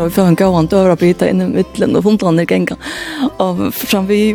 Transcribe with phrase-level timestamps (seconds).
[0.00, 2.78] Og vi får en gåan døra bryta inn i middelen og hundene genga
[3.42, 4.32] og fram vi.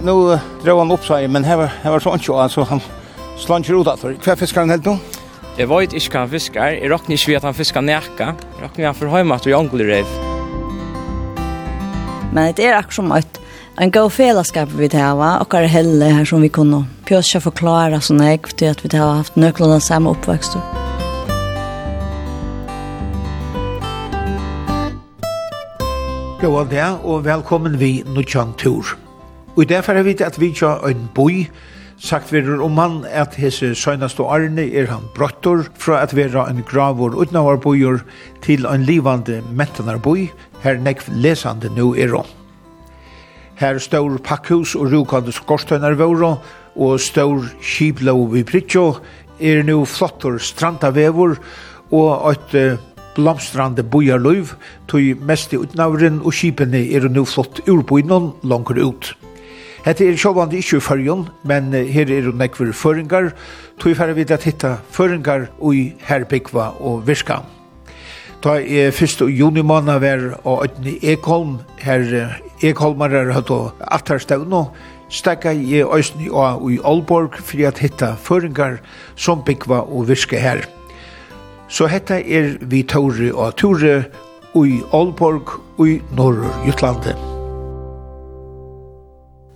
[0.00, 0.14] Nå
[0.64, 2.80] drog han opp seg, men her var, her var sånn tjoa, altså han
[3.40, 4.06] slant ut at.
[4.24, 4.96] Hva fiskar han helt nå?
[5.58, 6.72] Jeg vet ikke hva han fiskar.
[6.78, 8.30] Jeg råkner ikke ved at han fiskar nekka.
[8.56, 10.16] Jeg råkner han for heimat og jongelrev.
[12.32, 13.40] Men det er akkurat som et
[13.80, 16.86] en god fellesskap vi hava, og er helle her som vi kunne.
[17.08, 20.79] Pjøs ikke forklare sånn jeg, fordi at vi har haft nøklene samme oppvekster.
[26.40, 28.94] Gåan dag og velkommen vi Nuttjan Tur.
[29.58, 31.42] Og i det fyrir vi at vi tja en boi,
[32.00, 36.46] sagt verur om han at hese søgnast og arne er han brottor fra at vera
[36.48, 38.00] en gravor utnavar boiur
[38.40, 40.30] til en livande mentanar boi,
[40.64, 42.32] her nekv lesande nu er om.
[43.60, 46.38] Her staur pakkhus og rukande skorstøynar våra,
[46.72, 48.94] og staur kiblau vi pritjo,
[49.40, 51.36] er nu flottor strandavevor,
[51.92, 52.80] og et
[53.20, 54.54] blomstrande bojarløyv,
[54.88, 59.12] tog mest i utnavren og skipene er nu flott urbøynen langer ut.
[59.84, 63.30] Hette er sjåvande ikkje i fyrjon, men her er jo nekver føringar,
[63.80, 67.40] tog færre vidt at hitta føringar ui herbyggva og virka.
[68.44, 74.66] Ta er fyrst og juni måned var og Øtni Ekholm, her Ekholmarar hatt og Atarstavno,
[75.12, 78.80] stekka i Øysni og i Aalborg for at hitta føringar
[79.16, 80.79] som byggva og virka her.
[81.70, 84.02] Så hetta er vi Tore og Tore
[84.58, 85.52] i Aalborg
[85.86, 87.14] i Norr-Jutlandet.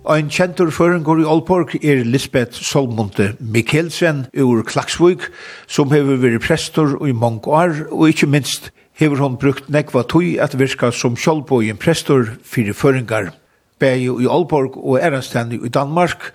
[0.07, 5.27] Ein kjentur føringur i Aalborg er Lisbeth Solmonte Mikkelsen ur Klaksvik,
[5.67, 10.37] som hefur veri prestor i mange år, og ikkje minst hefur hon brukt nekva tøy
[10.39, 13.33] at virka som sjálfbogin prestor fyrir føringar,
[13.75, 16.31] Begge i Aalborg og Erastani i Danmark,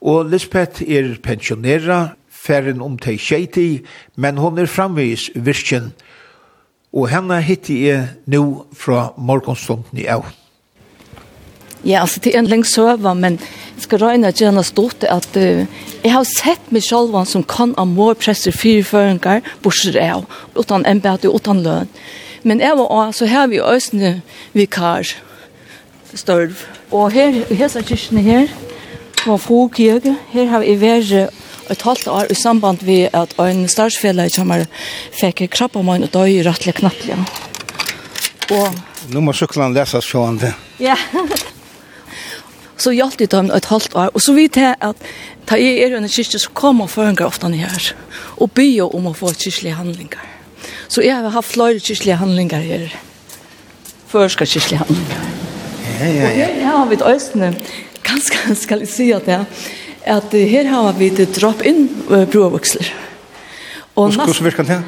[0.00, 3.68] og Lisbeth er pensjonera færen om til Kjeiti,
[4.16, 5.92] men hon er framvis virkjen,
[6.92, 10.24] og henne hittir jeg nå fra morgonstunden i av.
[11.84, 15.06] Ja, altså det er en lenge søva, men jeg skal røyne at jeg har stått
[15.08, 15.64] at uh,
[16.02, 20.26] jeg har sett meg selv som kan av mor presser fire føringer, bortsett av,
[20.58, 21.88] utan embete, utan løn.
[22.44, 24.20] Men jeg var også, her vi øsne
[24.52, 25.08] vikar,
[26.14, 26.66] størv.
[26.90, 28.52] Og her, i hese kyrkene her,
[29.24, 31.32] var fogkirke, her har vi vært
[31.70, 34.66] et halvt år i samband med at en starsfelle kommer
[35.16, 37.18] fikk krabba mann og døy rettelig knappelig.
[38.50, 38.80] Og...
[39.10, 40.52] Nå må syklene leses sjående.
[40.82, 40.96] Ja.
[42.82, 44.10] så hjalp de dem et halvt år.
[44.14, 45.10] Og så vidt jeg at
[45.50, 47.92] da jeg er under kyrkje, så kommer føringer ofte ned her.
[48.38, 50.26] Og byr om å få kyrkjelige handlinger.
[50.90, 52.88] Så jeg har haft flere kyrkjelige handlinger her.
[54.10, 55.28] Førska kyrkjelige handlinger.
[56.00, 56.48] Ja, ja, ja.
[56.48, 57.52] Og her har vi et østene.
[58.06, 59.66] Ganske skal jeg si at det er
[60.04, 62.92] at her har vi det drop-in-brovaksler.
[63.94, 64.82] Hvordan virker det?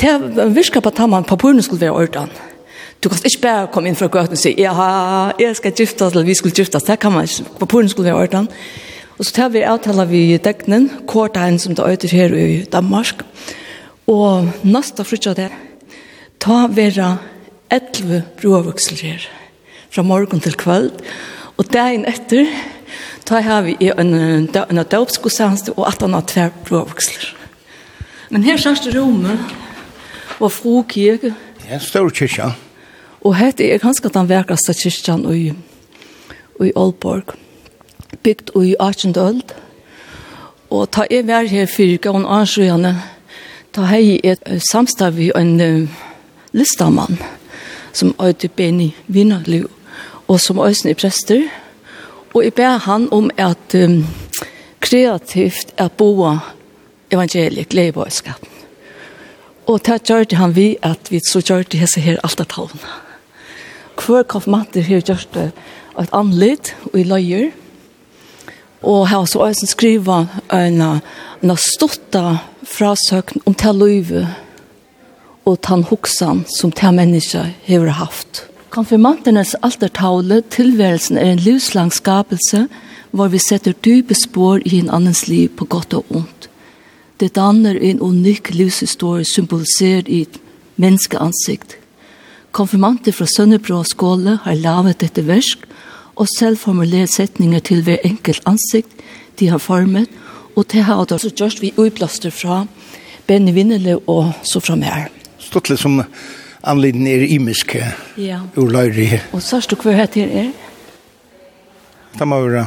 [0.00, 2.30] Det virker på at man på papurene skulle være ordan.
[3.04, 4.72] Du kan ikke bare komme inn fra gøten og si ja,
[5.38, 6.86] jeg skal giftas, eller vi skulle gifte oss.
[6.88, 7.44] Det kan man ikke.
[7.44, 8.48] På Papurene skulle være ordan.
[9.18, 13.22] Og så tar vi avtaler vi i degnen, kvartegn som det øyder her i Danmark.
[14.06, 15.48] Og nasta frutja det,
[16.40, 17.16] ta vera
[17.70, 19.28] 11 brovaksler her,
[19.90, 20.92] fra morgen til kvöld.
[21.56, 22.46] Og dagen etter,
[23.26, 27.32] Da har vi en, en døpsgodsanste og at han har tver brøvksler.
[28.30, 29.38] Men her sørste rommet
[30.38, 31.32] var fru kirke.
[31.66, 32.52] Ja, stor kyrkja.
[33.26, 35.50] Og hette er ganske den verkaste kyrkjan i,
[36.62, 37.34] i Aalborg.
[38.22, 39.16] Bygd i 18.
[39.18, 39.54] øld.
[40.70, 42.94] Og ta jeg vær her fyrka og ansøgjene,
[43.74, 46.00] ta hei et samstav i en uh,
[46.54, 47.18] listamann
[47.92, 49.70] som øyde Benny Vinnerliv
[50.28, 51.42] og som øyne er prester.
[51.42, 51.65] Og
[52.36, 54.02] Og jeg ber han om at um,
[54.84, 56.34] kreativt er boa
[57.08, 58.50] evangeliet gledebøyskapen.
[59.66, 62.50] Og det gjør det han vi at vi så gjør det hese her alt av
[62.52, 62.90] talene.
[63.96, 65.46] Hver konfirmanter har gjort det
[65.96, 67.46] et anledd og i løyer.
[68.84, 70.82] Og her så også skrivet en,
[71.40, 72.36] en stotta
[72.68, 74.26] frasøkn om til løyve
[75.48, 78.44] og tann hoksan som til mennesker har haft.
[78.76, 82.66] Konfirmanternes altertavle, tilværelsen er en livslang skapelse,
[83.10, 86.50] hvor vi setter dype spår i en annens liv på godt og ondt.
[87.20, 90.36] Det danner en unik livshistorie symbolisert i et
[90.76, 91.78] menneskeansikt.
[92.52, 95.64] Konfirmanter fra Sønnebrå skåle har lavet dette versk,
[96.16, 98.92] og selv formulert setninger til hver enkelt ansikt
[99.40, 100.08] de har formet,
[100.56, 102.66] og det har også gjort vi utplaster fra
[103.26, 105.08] Benny Vinnele og så fra mer.
[105.48, 106.02] litt som
[106.66, 107.82] anledning er imiske
[108.18, 108.40] ja.
[108.56, 109.08] ur løyri.
[109.32, 110.52] Og sørst du hva heter er?
[112.18, 112.66] Det må være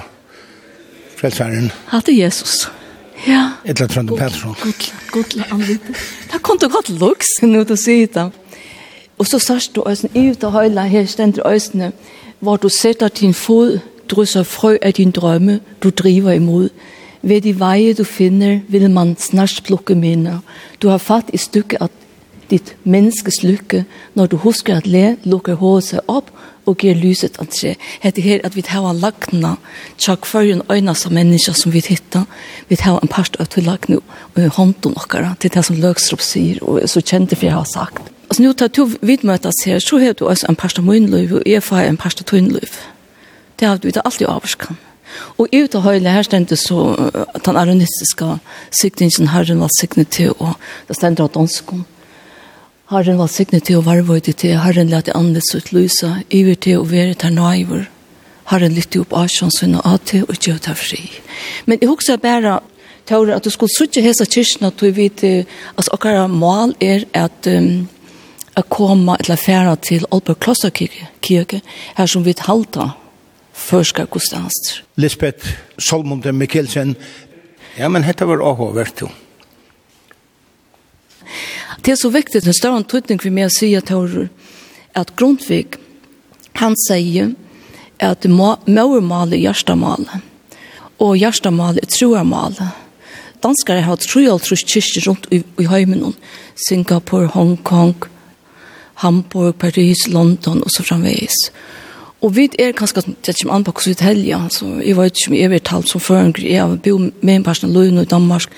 [1.19, 1.71] frelseren.
[1.91, 2.69] Hatt er Jesus.
[3.27, 3.59] Ja.
[3.65, 4.55] Etla Trondheim Pettersson.
[4.63, 5.95] God, god, god
[6.31, 8.29] Det kom til godt luks, nå du sier det.
[9.19, 11.91] Og så sørst du øyne, i ut av høyla her stender øyne,
[12.39, 13.79] hvor du setter din fod,
[14.09, 16.69] drysser frø av din drømme, du driver imod.
[17.21, 20.39] Ved de veje du finner, vil man snart plukke minner.
[20.81, 21.89] Du har fatt i stykket av
[22.49, 23.83] ditt menneskes lykke
[24.17, 26.31] når du husker at le, lukker hodet seg opp
[26.69, 27.73] og gir lyset at se.
[28.03, 29.55] Hette her at vi tar lagna
[30.23, 32.25] for en øyne som mennesker som vi hittar.
[32.69, 33.97] Vi tar en part av til lagna
[34.35, 38.11] og hånden okkara til det som Løgstrup sier og så kjente for jeg har sagt.
[38.29, 41.33] Altså nå tar to vidmøtes her, så har du også en part av min liv
[41.33, 42.77] og jeg får en part av tunnløyv.
[43.59, 44.77] Det har du alltid avskan.
[45.41, 46.93] Og ut av høyla her stendte så
[47.33, 48.35] at den aronistiske
[48.81, 50.53] sikningen herren var siknet til, og
[50.87, 51.87] det stendte av danskene.
[52.89, 56.79] Herren var signet til og varvøy til til, Herren lette andes ut lysa, iver til
[56.79, 57.83] å være til nøyver.
[58.49, 61.03] Herren lytte opp asjonsvinn og ate og gjør til fri.
[61.69, 62.55] Men jeg husker bare,
[63.05, 65.23] Tauren, at du skulle suttje hesa kyrkene at du vet,
[65.77, 67.87] at akkurat mål er at um,
[68.57, 71.61] a koma eller fære til Aalborg Klosterkirke,
[71.95, 72.91] her som vi halta
[73.53, 74.81] førska gudstjenester.
[74.97, 75.45] Lisbeth
[75.77, 76.95] Solmonte Mikkelsen,
[77.77, 79.13] ja, men dette var avhåvert jo.
[81.81, 83.91] Det er så viktigt, en större antydning vi med å si at
[84.95, 85.77] at Grundtvig,
[86.59, 87.35] han sier
[87.99, 90.07] at mauermal er hjertemal,
[90.99, 92.57] og hjertemal er troermal.
[93.39, 96.15] Danskere har trojaltrus kyrkjer rundt i, i heimen,
[96.67, 97.95] Singapore, Hong Kong,
[98.99, 101.37] Hamburg, Paris, London og så framveis.
[102.19, 105.15] Og vi er kanskje, det er ikke an på hvordan vi teller, altså, jeg vet
[105.15, 108.51] ikke om jeg vil talt som føringer, jeg har bo med en person i Danmark,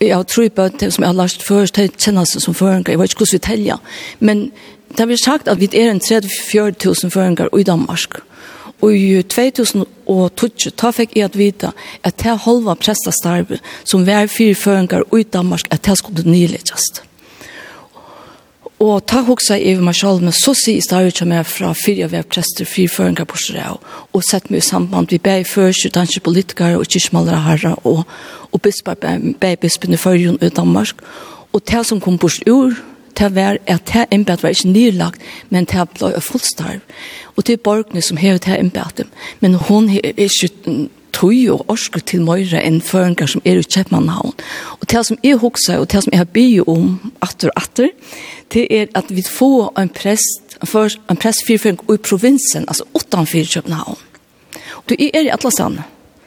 [0.00, 3.00] jeg har tro på det som jeg har lært før, det kjennes som føringer, jeg
[3.00, 3.78] vet ikke hvordan vi teller.
[4.20, 4.42] Men
[4.90, 8.20] det har vi sagt at vi er en 34 000 føringer i Danmark.
[8.84, 11.72] Og i 2012 da fikk jeg at vite
[12.04, 17.05] at det halva prestastarbe som var fire føringer i Danmark, at det skulle nyleggjast.
[18.76, 22.12] Og ta hoksa i meg selv, men så sier jeg ikke meg fra fire av
[22.12, 23.78] jeg prester, fire føringer på Sjørev,
[24.12, 25.08] og sett meg i samband.
[25.08, 28.04] Vi ber før, danske politikere og kyrkmalere herre, og,
[28.52, 29.00] og bisper
[29.40, 31.00] ber bispen i førjen i Danmark.
[31.56, 32.76] Og det som kom bort ur,
[33.16, 36.84] det var at det embed var ikke nylagt, men det ble fullstarv.
[37.36, 39.08] Og det er borgene som hever det embedet,
[39.40, 40.50] men hun er ikke
[41.16, 44.34] tøy og orsker til møyre enn føringer som er i Kjeppmannhavn.
[44.76, 47.90] Og det som jeg hoksa, og det som jeg har bygd om atter og atter,
[48.54, 54.00] det er at vi får en prest, en prest fyrføring i provinsen, altså utenfor Kjeppmannhavn.
[54.76, 55.80] Og det er i Atlasan.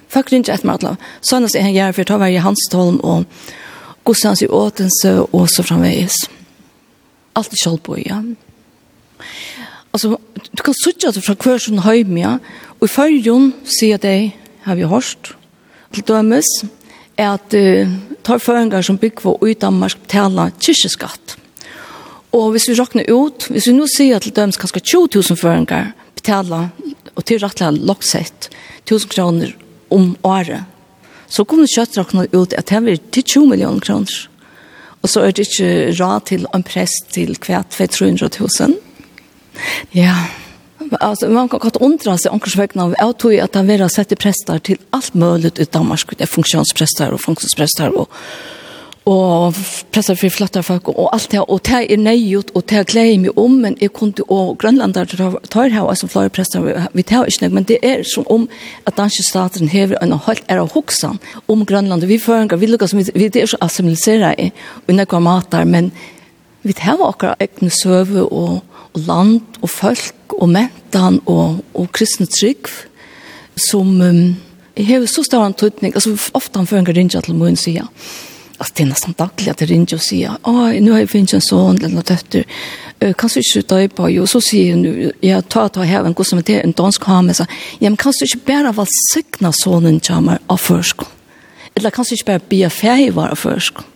[0.09, 1.07] Faktisk ikke etter meg Atlasan.
[1.21, 3.47] Sånn at jeg gjør for å ta i Hanstholm og
[4.07, 6.15] Gossans i Åtense og så framveis.
[7.38, 8.24] Alt i på, ja.
[9.94, 10.18] Altså,
[10.56, 12.38] du kan sutja det fra hver sånn høymia,
[12.80, 14.31] og i fyrjon sier det,
[14.65, 15.33] har vi hørt.
[15.94, 16.47] Til dømes
[17.17, 17.91] er at uh,
[18.23, 21.38] tar som bygger i Danmark betaler kyrkjeskatt.
[22.31, 25.94] Og hvis vi råkner ut, hvis vi nå sier til dømes kanskje 20 000 føringer
[26.15, 26.69] betaler
[27.15, 28.50] og tilrettelig loksett
[28.85, 29.56] 1000 kroner
[29.89, 30.63] om året,
[31.29, 34.30] så kommer kjøtt råkne ut at det blir til 20 millioner kroner.
[35.01, 38.75] Og så er det ikke råd til en prest til hvert 200 000.
[39.95, 40.16] Ja,
[40.92, 43.90] Alltså man kan gott undra sig om kursvägna av jag tror att han vill ha
[43.90, 46.18] sett präster till allt möjligt i Danmark.
[46.18, 48.10] Det är funktionspräster och funktionspräster och
[49.10, 49.58] og
[49.92, 53.22] pressa fyrir flattar folk og alt det, og det er nøyut, og det gleder jeg
[53.24, 55.10] meg om, men jeg kunne, og grønlandar
[55.50, 58.48] tar her, altså flere pressar, vi tar ikke men det er som om
[58.86, 62.88] at danske staten hever en halvt er av hoksan om Grønland, vi føringer, vi lukkar
[62.92, 64.52] som vi, vi det er så assimilisera i,
[64.88, 65.92] og nekva matar, men
[66.61, 68.61] Vi tar akkurat egne søve og,
[68.94, 72.68] og land og folk og mentan og, og kristne trygg
[73.59, 74.35] som um,
[74.75, 75.94] har så stor en tøytning.
[75.95, 77.87] Altså, ofte han fører en ringer til min sida.
[78.59, 81.37] Altså, det er nesten daglig at jeg ringer og sier, «Åh, nå har jeg finnet
[81.37, 82.44] en sånn eller noe døtter.
[82.99, 86.16] Kan du ikke ta i på?» jo, så sier hun, ja, ta ta her en
[86.16, 87.31] god som er en dansk ham».
[87.31, 91.16] Jeg sier, «Ja, men kan du ikke bare valgsikne sånn kommer av førskolen?»
[91.78, 93.95] Eller kan du ikke bare be ferie være av førskolen?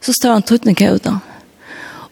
[0.00, 1.18] Så står han tøytning her da.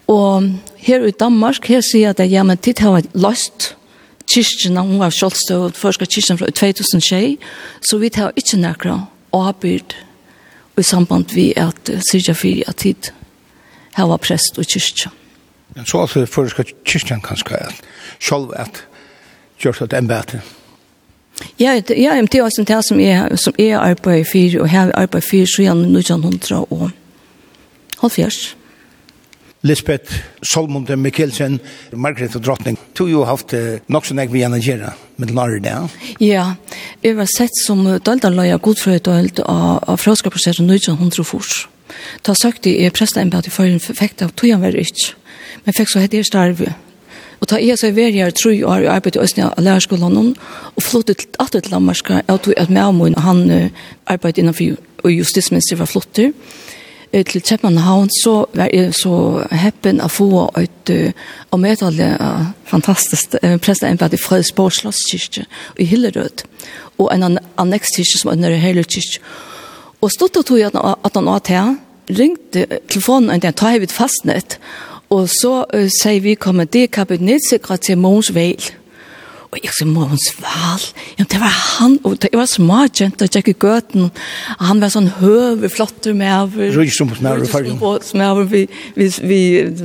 [0.09, 0.49] Og
[0.81, 3.73] her i Danmark, her sier jeg at ja, men tid har løst
[4.29, 7.37] kyrkjene, hun var kjølstøv, første kyrkjen fra 2006,
[7.85, 8.99] så vi tar ikke nærkere
[9.33, 9.95] avbyrd
[10.79, 13.11] i samband vi at syrja fyrir at tid
[13.97, 15.15] har vært prest og kyrkjen.
[15.75, 17.81] Men så altså første kyrkjen kanskje, at
[18.19, 18.85] selv at
[19.59, 20.41] gjørs en bedre.
[21.59, 21.81] Ja, ja,
[22.21, 25.23] det er også det som er, som er arbeid i fyr, og her er arbeid
[25.23, 26.89] i fyr, så er han 1900 og
[28.01, 28.58] halvfjerst.
[29.61, 31.59] Lisbeth Solmonte Mikkelsen,
[31.91, 32.77] Margrethe og Drottning.
[32.95, 35.89] Du har jo haft eh, nok så nek vi gjerne gjerne med Lari der.
[36.23, 36.45] Ja,
[37.03, 41.65] jeg var sett som Daldanløya godfrøydøld av av fraskaprosesset 1900 fors.
[42.23, 45.15] Da søkte jeg prestaembad i førjen fikk tog han var ikke,
[45.65, 46.75] men fikk så hette jeg starve.
[47.39, 50.33] Og ta jeg så var jeg tru år i arbeid i Østnia av lærerskolen
[50.75, 53.71] og flottet til alt til Lammarska Jeg tog at med og han
[54.05, 54.75] arbeidet innenfor
[55.07, 56.35] justisminister var flottet
[57.11, 60.91] til Kjeppmannhavn, så var jeg så heppen å få et
[61.49, 62.11] og medtale
[62.69, 63.35] fantastisk
[63.65, 65.47] presteembed i Fredsborg Slottskirke
[65.81, 66.43] i Hillerød
[66.99, 69.23] og en annekskirke som er nere Heilerkirke
[70.01, 71.73] og stod og tog at han åt her
[72.09, 74.57] ringte telefonen og ta hevet fastnett.
[75.09, 78.61] Og så uh, sier vi kommer det kabinettsekret til Måns Veil
[79.49, 80.83] Og jeg sa, må hun sval?
[81.17, 84.11] Ja, det var han, og det var smart, kjent, og jeg gøten,
[84.59, 86.53] og han var sånn høve, flotte med av.
[86.53, 87.47] Røystrøm med over.
[87.47, 88.61] Røysomsmæver, Som Røysomsmæver, vi,
[88.93, 89.39] vi, vi,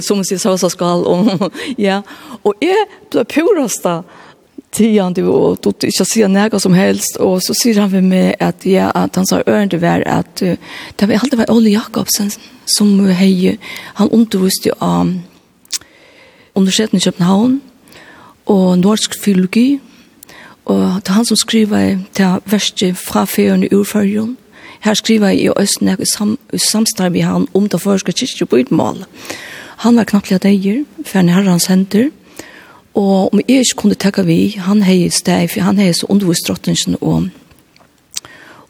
[0.04, 1.48] som man sier, så skal, og,
[1.88, 2.02] ja.
[2.44, 4.02] Og jeg ble purast da,
[4.74, 8.32] tian du og du ikke sier noe som helst og så sier han ved meg
[8.42, 10.56] at, ja, at han sa øren det var at uh,
[10.98, 12.32] det var alltid var Ole Jakobsen
[12.76, 13.54] som hei
[14.00, 15.14] han underviste av um,
[16.58, 17.60] universiteten i København
[18.54, 19.80] og norsk filologi,
[20.64, 24.36] og det er han som skriver til verste fra ferien i urførjen.
[24.84, 28.60] Her skriver jeg i Østen, i, sam, samstarv med han om det første kyrkje på
[28.62, 29.04] utmål.
[29.84, 32.10] Han var knappt litt eier, for han er hans hender,
[32.94, 36.46] og om jeg ikke kunne takke vi, han heier steg, for han heier så undervist
[36.48, 37.30] drottningen, og,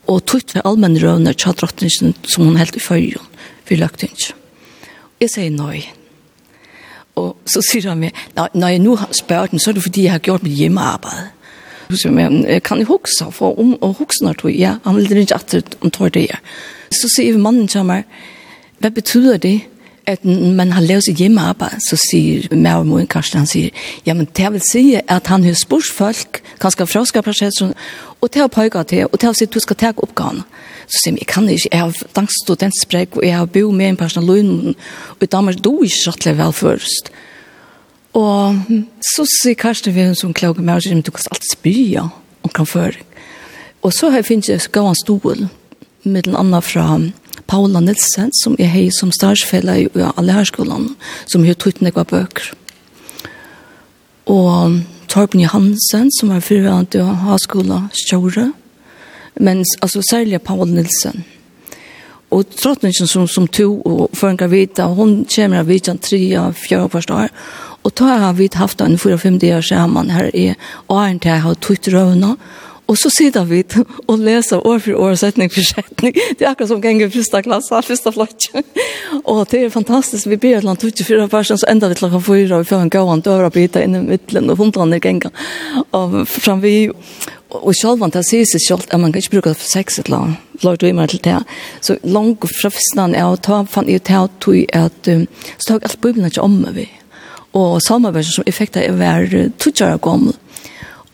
[0.09, 3.29] og tog for allmenn røvner til drottningen som hun helt i førjen,
[3.67, 4.41] for løgtingen.
[5.21, 5.85] Jeg sier nøy,
[7.15, 9.11] Og så sier han meg, når, jeg nu har
[9.51, 11.31] den, så er det fordi, jeg har gjort mitt hjemmearbeid.
[11.91, 15.17] Så siger jeg, kan jeg huske for om og huske når du ja, han vil
[15.17, 16.41] ikke at om tror det er.
[16.91, 18.05] Så sier mannen til meg,
[18.79, 19.61] hva betyder det,
[20.07, 21.81] at man har lavet sitt hjemmearbeid?
[21.89, 23.71] Så sier Mær og Moen Karsten, han siger,
[24.07, 27.75] jamen det vil si at han har spurt folk, kanskje fra skal
[28.21, 30.45] og til å pøyget til, og til å si at du skal ta oppgavene
[30.87, 33.93] så sier jeg, jeg kan ikke, jeg har dansk studentsprek, og jeg har bo med
[33.93, 34.77] en person av lønnen,
[35.17, 37.11] og i Danmark do ikke rettelig vel først.
[38.15, 38.61] Og
[39.03, 42.09] så sier Karsten vi hun som klager med, og sier, du kan alltid spyrja
[42.45, 43.03] om kan føre.
[43.85, 45.47] Og så har jeg finnet jeg gav en stol,
[46.05, 46.99] med en annen fra
[47.49, 50.95] Paula Nilsen, som jeg har som starsfelle i Allerhærskolen,
[51.27, 52.53] som har tog nekva bøker.
[54.31, 58.53] Og Torben Johansen, som var fyrværende i Havskola Stjore,
[59.35, 61.23] men alltså särskilt Paul Nilsson
[62.29, 66.89] och trottningen som som to och för en vita hon kommer av vitan 3 av
[66.89, 67.29] första år
[67.83, 70.55] och då har vi haft en 4 5 dagar samman här är
[70.87, 72.37] Arnt här har tuttröna
[72.87, 73.65] Och så sitter vi
[74.07, 76.13] och läser år för år, sättning för sättning.
[76.39, 78.51] Det är akkurat som gänger första klassen, första flott
[79.25, 80.27] Och det är fantastiskt.
[80.27, 82.59] Vi ber bland 24 personer så ända vi klockan fyra.
[82.59, 85.31] Vi får en gåan dörra bita in i mittlen och hundrarna gänger.
[85.91, 86.91] Och fram vi
[87.61, 90.25] og selv om det sier seg selv at man kan ikke bruke sex et eller
[90.25, 91.39] annet, lort vi meg til det.
[91.85, 95.11] Så langt fra fyrsten er å ta, fann jeg til at du at,
[95.59, 96.87] så tar jeg alt bøybelen ikke om meg vi.
[97.55, 99.29] Og salmaversen som effekter er hver
[99.63, 100.35] tøtjere gammel.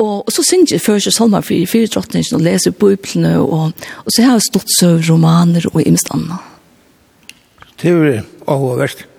[0.00, 4.14] Og, og så synes jeg først salmer for fire drottningen og leser bøyblene, og, og
[4.14, 6.40] så har jeg stått så romaner og imest annet.
[7.80, 9.09] Det er jo oververst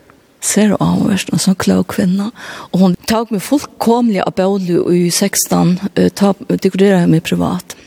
[0.42, 2.32] ser avhørst, en sånn klok kvinne.
[2.72, 7.78] Og hun tok meg fullkomlig av Bålu i 16, uh, dekorerer jeg meg privat.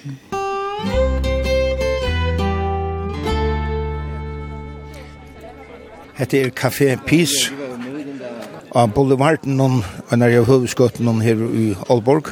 [6.15, 7.51] Hette er Café Peace
[8.75, 9.81] av Boulevarden og
[10.15, 12.31] en av hovedskøtten her i Aalborg.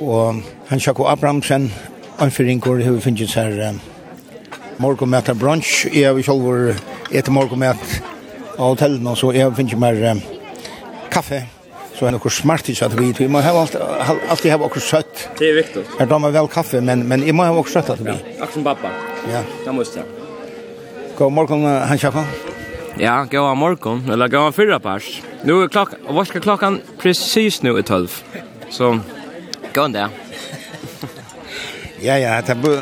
[0.00, 0.40] Og
[0.70, 1.68] han Jakob Abrahamsen,
[2.18, 3.80] anføringer, har vi finnet her um,
[4.80, 5.84] morgenmæter brunch.
[5.92, 8.00] Jeg har selv vært etter morgenmæter
[8.62, 10.22] av hotellene, så jeg finner mer um,
[11.12, 11.42] kaffe,
[11.96, 14.82] så er det noe smart i satt vi, vi må ha alt, alltid ha noe
[14.82, 15.26] søtt.
[15.38, 15.84] Det er viktig.
[15.98, 18.10] Jeg tar meg vel kaffe, men, men jeg må ha noe søtt at vi.
[18.12, 18.94] Ja, akkurat som pappa.
[19.30, 19.42] Ja.
[19.64, 20.06] Det må jeg.
[21.18, 22.48] God morgen, Hans Jakob.
[23.00, 25.22] Ja, god morgon, eller god fyra pers.
[25.44, 28.22] Nu är klockan, vad ska klockan precis nu är 12.
[28.70, 28.98] Så,
[29.74, 30.08] gå där.
[32.00, 32.80] ja, ja, det blir,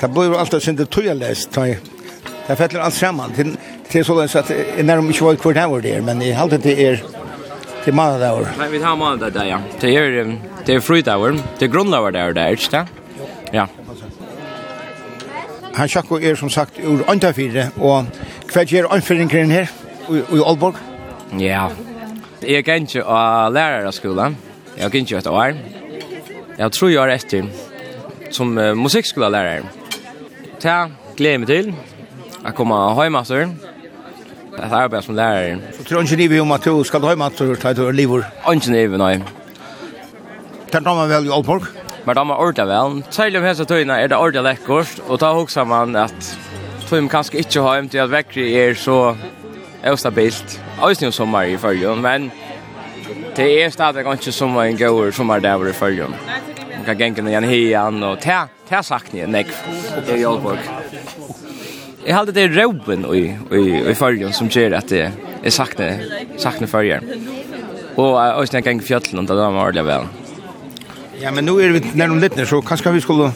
[0.00, 1.58] det blir alltid sin det tog jag läst.
[2.46, 3.32] Det fäller allt samman
[3.94, 4.48] det är sådant så att
[4.84, 7.02] när de inte var kvart där det, men i halvt det er
[7.84, 8.48] till måndag där.
[8.58, 9.58] Men vi har måndag där ja.
[9.80, 11.38] Det är det är fredag var.
[11.58, 12.86] Det grundar var där där, inte?
[13.52, 13.66] Ja.
[15.74, 18.06] Han sjakko er som sagt ur Antafire, og
[18.52, 19.70] hva gjør anføringen her
[20.10, 20.74] i Aalborg?
[21.38, 21.68] Ja,
[22.42, 24.36] jeg kan ikke av lærerskolen.
[24.78, 25.54] Jeg kan ikke et år.
[26.58, 27.44] Jeg tror jeg er etter
[28.30, 29.62] som musikkskolelærer.
[30.60, 31.74] Ta gleder meg til.
[32.44, 33.24] Jeg kommer hjemme,
[34.58, 35.58] Jeg har arbeidet som lærer.
[35.76, 38.12] Så tror ikke ni om at du skal hjemme at du tar et liv?
[38.52, 39.14] Ikke ni, nei.
[40.72, 41.66] Den damer vel i Aalborg?
[42.04, 43.02] Men da damer ordentlig vel.
[43.10, 46.30] Særlig om hese tøyene er det ordentlig lekkert, og da husker man at
[46.88, 48.98] tøyene kanskje ikke har hjem til at vekkere er så
[49.92, 50.60] ustabilt.
[50.84, 52.30] Øyne sommer i følgen, men
[53.36, 56.14] det er stadig ikke som en god sommerdag i følgen.
[56.76, 58.32] Man kan gjenge ned igjen hian, og det
[58.70, 59.54] er sagt nye, nekv,
[60.06, 61.53] det er i Aalborg
[62.06, 65.92] jag hade det roben i i i förrjun som ger att det är sakna
[66.36, 67.28] sakna förrjun.
[67.94, 70.04] Och och sen gäng fjällen och det var ordentligt väl.
[71.20, 73.30] Ja, men nu är vi när de littnar så kanske vi skulle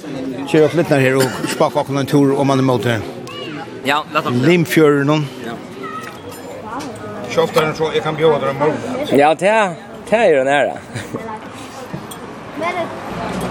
[0.49, 3.01] köra upp littnar här och spaka och en tur om man är mot det.
[3.85, 4.47] Ja, det oss.
[4.47, 5.27] Limfjörden.
[5.47, 5.53] Ja.
[7.31, 8.77] Tjoftare så jag kan bjuda dem imorgon.
[9.11, 9.75] Ja, det
[10.11, 10.73] det är ju nära.
[12.59, 12.87] Men det.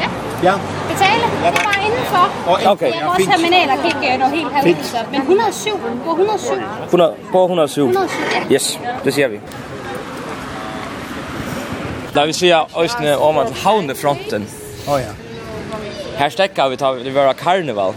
[0.01, 0.09] Ja.
[0.43, 0.59] Ja.
[0.99, 2.25] Det är indenfor.
[2.71, 2.91] Okay.
[3.05, 5.71] Vores terminaler kan ikke nå helt halvvis op, men 107,
[6.05, 6.53] på 107.
[6.85, 7.81] 100, på 107.
[7.87, 8.53] 107, ja.
[8.53, 9.39] Yes, det ser vi.
[12.15, 14.47] Da vi ser østene om at havnefronten.
[14.87, 15.13] Åh oh, ja.
[16.17, 16.75] Her stekker vi,
[17.05, 17.93] det var karneval.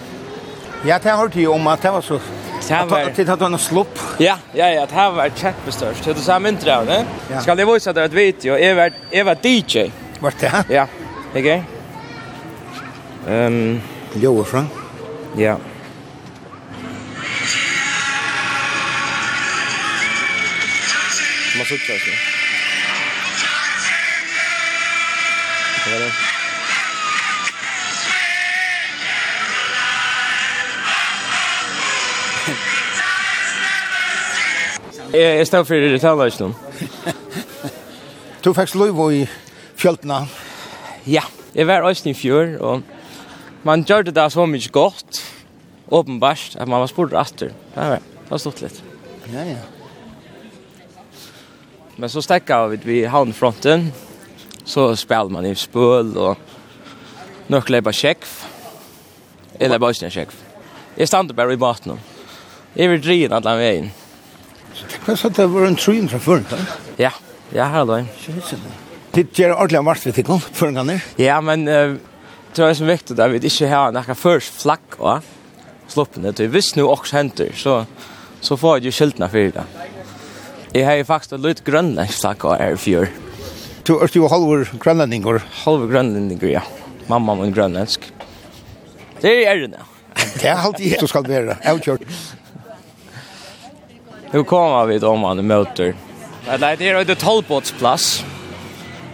[0.87, 2.21] Ja, det har du om at det var så
[2.69, 3.11] Tavar.
[3.15, 3.99] Till att han slopp.
[4.19, 6.05] Ja, ja, ja, det här var kjempestørst.
[6.05, 7.07] Det er sa mynt där, ne?
[7.41, 8.55] Skal jeg vise deg et video.
[8.55, 9.91] Eva Eva DJ.
[10.21, 10.53] Vart det?
[10.69, 10.87] Ja.
[11.35, 11.63] Okay.
[13.29, 13.81] Ehm
[14.15, 14.67] um, fra?
[15.37, 15.57] Ja.
[21.57, 22.11] Man sitter alltså.
[25.85, 26.13] Det var det.
[35.13, 36.55] Jeg, jeg stod for det taler ikke noen.
[38.45, 39.27] Du fikk lov i
[39.77, 40.23] fjøltene.
[41.05, 43.00] Ja, jeg var også i fjør, og
[43.67, 45.21] man gjør det da så mye godt,
[45.91, 47.53] åpenbart, at man var spurt etter.
[47.75, 48.83] Det var, det var stort litt.
[49.33, 49.61] Ja, ja.
[52.01, 53.91] Men så stekket vi vid havnfronten,
[54.65, 58.31] så spelar man i spøl og nok lepa sjekv.
[59.61, 60.37] Eller bare ikke sjekv.
[60.97, 61.99] Jeg stander bare i maten.
[62.77, 63.91] Jeg vil drien alle veien.
[65.05, 66.45] Hva sa det var en tryn fra før?
[67.01, 67.11] Ja,
[67.53, 68.61] ja, her er det.
[69.11, 71.69] Det gjør ordentlig mars vi fikk om, før en gang Ja, men...
[71.69, 72.10] Uh,
[72.55, 75.23] tror jag är så viktigt att vi inte har några först flack va.
[75.87, 77.87] Sloppen det Hvis nu också händer så
[78.41, 79.65] så får jag ju skyltna för det.
[80.73, 83.09] Jag har ju faktiskt ett litet grönländskt flack och är fjör.
[83.83, 85.43] Du är ju halvor grönlänningar.
[85.65, 86.63] Halvor grönlänningar ja.
[87.07, 88.13] Mamma min grönländsk.
[89.21, 89.77] Det är det nu.
[90.41, 91.57] Det är alltid du ska vara.
[91.65, 92.01] Avkört.
[94.31, 95.95] Nu kommer vi då man möter.
[96.45, 98.25] Det är det är det 12 båtsplats.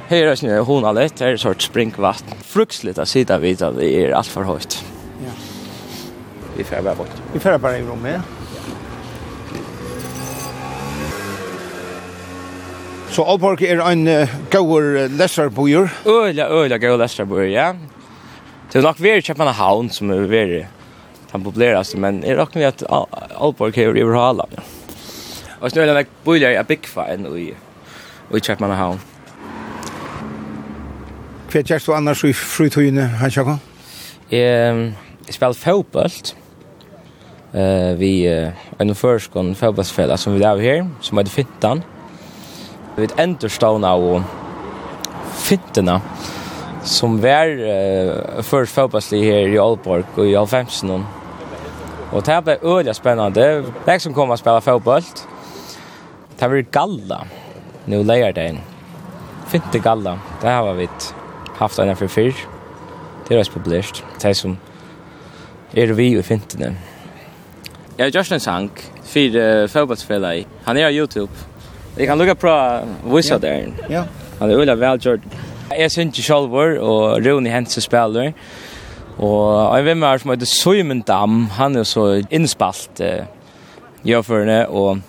[0.07, 2.39] Her er snø, hun har lett, her er sort springvatten.
[2.47, 4.77] Fruksligt å sitte vidt at det er alt for høyt.
[5.25, 5.33] Ja.
[6.55, 7.17] Vi får bare bort.
[7.33, 8.23] Vi får bare i rommet, ja.
[13.11, 15.91] Så Alborg er en uh, gaur uh, lesarbojur?
[16.07, 17.67] Øyla, øyla gauer lesarbojer, ja.
[18.71, 22.87] Det er nok vært Kjøpenhavn som er vært den populæraste, men jeg råkner vi at
[22.93, 23.11] Al
[23.49, 24.47] Alborg er i Vrhala.
[25.59, 29.03] Og det meg bøyla i Abikva enn i, i Kjøpenhavn.
[31.47, 33.61] Hva gjør du annars i frutøyene, Hans Jakob?
[34.33, 34.95] Jeg,
[35.29, 36.15] jeg spiller fotboll.
[37.55, 41.85] Uh, vi uh, er en førskånd fotballsfeller som vi er her, som heter Fintan.
[42.97, 44.27] Vi er enderstående av
[45.47, 46.01] Fintene,
[46.83, 51.05] som var uh, først fotbollslig her i Aalborg og i Alfemsen.
[52.11, 53.47] Og det ble øyelig spennende.
[53.87, 55.07] Jeg som kom og spille fotball,
[56.41, 57.21] det var galla,
[57.87, 58.61] nå leier det inn.
[59.47, 61.09] Finte galla, det har vi vidt
[61.57, 62.35] haft en för fyr.
[63.29, 64.05] Det är publicerat.
[64.23, 64.59] Det som
[65.75, 66.77] er vi i finten.
[67.97, 68.71] Jag just en sang
[69.05, 70.45] för uh, fotbollsspelare.
[70.65, 71.33] Han är på Youtube.
[71.97, 72.81] Jag kan lukka på
[73.17, 73.73] vissa där.
[73.89, 74.05] Ja.
[74.39, 75.21] Han är väl väl gjort.
[75.79, 78.33] Jag syns ju själv och Rune Hansen spelar.
[79.17, 83.25] Og jeg vet meg som heter Søymen Dam, han er så innspalt uh,
[84.05, 85.01] gjørførende, og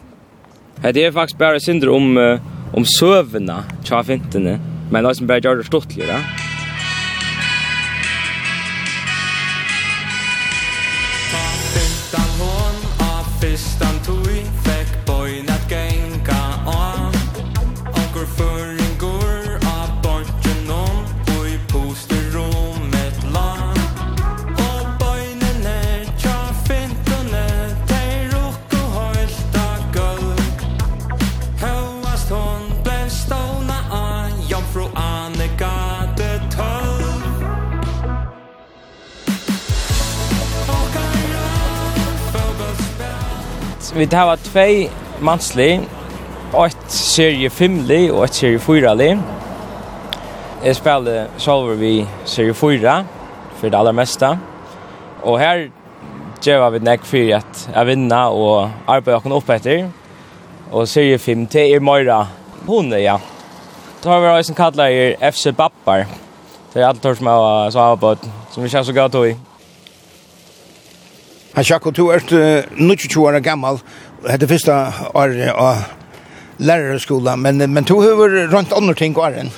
[0.93, 2.39] det er faktisk bare synder om, uh,
[2.73, 4.55] om søvene, tja fintene.
[4.91, 6.19] Men det som bare gjør det stortligere.
[11.31, 12.75] Ta fintan hon
[13.09, 13.86] av fyrsta
[43.97, 45.79] Vi har två mansli,
[46.65, 49.17] ett serie 5 li och ett serie 4 li.
[50.63, 53.05] Jag spelar själv vi serie 4
[53.59, 54.39] för det allra mesta.
[55.21, 55.71] Och här
[56.41, 59.89] gör vi näck för att jag vinna och arbeta upp efter.
[60.71, 62.27] Og serie 5 til är Moira.
[62.65, 63.19] Hon är ja.
[64.03, 66.05] Då har vi också kallar er FC Bappar.
[66.73, 68.15] Det är allt som jag så har på
[68.51, 69.46] som vi känns så gott i.
[71.57, 73.79] Han Jakob, du er uh, 22 år gammal,
[74.29, 74.75] hette fyrsta
[75.17, 75.87] året av
[76.61, 79.49] lærerskola, men, men du har rundt andre ting åren.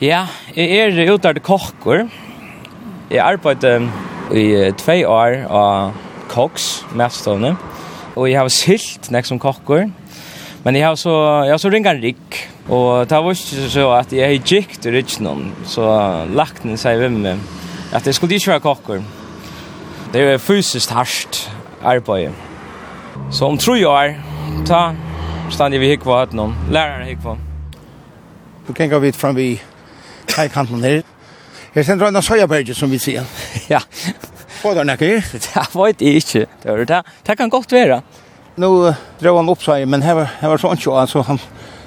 [0.00, 0.22] Ja,
[0.56, 2.06] jeg er utdatt kokker.
[3.12, 3.84] Jeg arbeider
[4.32, 6.00] i tvei år av
[6.32, 7.58] koks, mestående,
[8.16, 9.90] og jeg har silt nek som kokker,
[10.64, 11.12] men jeg har så,
[11.44, 14.96] jeg har så ringa rik, og det var ikke så at jeg har gikt i
[15.02, 15.84] rikken, så
[16.32, 17.44] lagt den seg ved meg,
[17.92, 19.10] at jeg skulle ikke være kokker.
[20.12, 22.34] Det er fysiskt harsht arbeid.
[23.32, 24.10] Så om tre år,
[24.68, 24.90] ta
[25.50, 27.36] stand vi hikk på høtten om, læreren hikk på.
[28.66, 29.54] Du kan gå vidt fram vi
[30.28, 31.00] kajkanten her.
[31.72, 33.24] Her sender en sojaberg, som vi sier.
[33.72, 33.80] ja.
[34.60, 35.24] Får du nekker?
[35.32, 36.46] Det vet jeg ikke.
[36.62, 38.02] Det, det, det kan godt være.
[38.60, 41.40] Nå uh, drev han opp seg, men her var, her var sånn ikke, altså han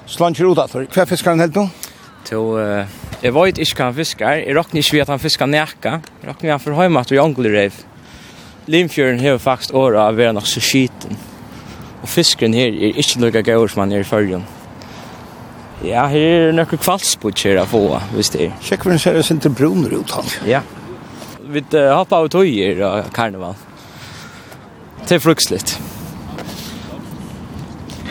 [0.09, 0.89] slanger ut etter.
[0.89, 1.69] Hva fisker han helt nå?
[2.25, 4.39] Så uh, jeg vet ikke hva han fisker.
[4.41, 5.99] Jeg råkner ikke ved at han fisker nækka.
[6.23, 7.83] Jeg råkner han for hjemme at vi angler.
[8.67, 11.17] Limfjøren har faktisk året av å være nok så skiten.
[12.01, 14.45] Og fiskeren her er ikke noe gøy som han er i følgen.
[15.85, 17.83] Ja, her er noe kvalsbord her å få,
[18.15, 18.57] hvis det er.
[18.65, 20.33] Sjekk for den ser sin til bruner ut han.
[20.49, 20.63] Ja.
[21.45, 23.53] Vi uh, hopper av tøyer og karneval.
[25.05, 25.75] Til frukslitt.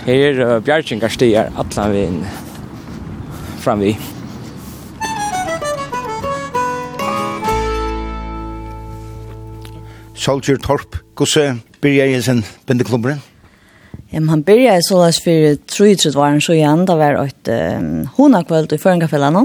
[0.05, 2.21] Her er uh, bjergjengarstier, atlan vi inn
[3.64, 3.97] fram vi.
[10.24, 10.96] Soldier Torp.
[11.18, 13.20] Hvordan byrja jeg sin bindeklubberen?
[14.10, 16.87] Ja, men han byrja i så løs for 33 varen så igjen.
[16.88, 19.44] da var et um, hunakvöld i Føringafellene.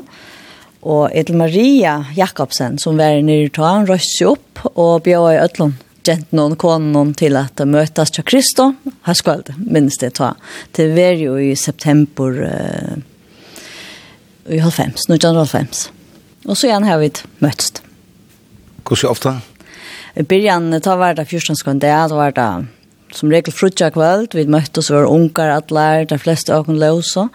[0.80, 5.42] Og Edel Maria Jakobsen, som var nere i taen, røst seg opp og bjør i
[5.44, 8.72] Øtlund jenten og konen til at møtes til Kristo,
[9.06, 10.32] har skvalt, minnes det ta.
[10.74, 12.96] Det var jo i september uh,
[14.48, 15.86] i 1995, 1995.
[16.48, 17.12] Og så igjen har vi
[17.44, 17.84] møtst.
[18.88, 19.36] Hvordan ofte?
[20.14, 22.66] I början, ta var det fjörsdagsgrund, det var det
[23.12, 27.30] som regel frutja kvöld, vi möttes, vi var unkar, allar, de flesta av Ehm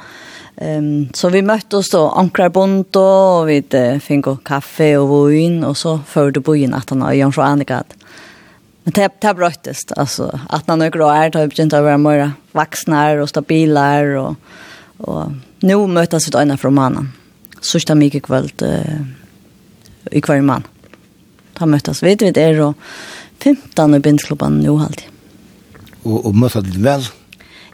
[0.56, 5.76] Um, så vi möttes då, ankrar bunt och vi uh, fick kaffe och vin och
[5.76, 7.94] så förde bojen att han har Jönsjö Annikat.
[8.84, 13.16] Men det, det bröttes, alltså att han några år har begynt att vara mer vaxnar
[13.16, 14.36] och stabila och,
[14.96, 17.12] och nu mötas vi då ena från mannen.
[17.60, 19.00] Sista mycket kvöld uh,
[20.10, 20.62] i kvar man.
[21.54, 22.74] Da møttes vi, vi er og
[23.42, 25.10] 15 i bindklubben nå alltid.
[26.04, 27.06] Og, og møttes du vel?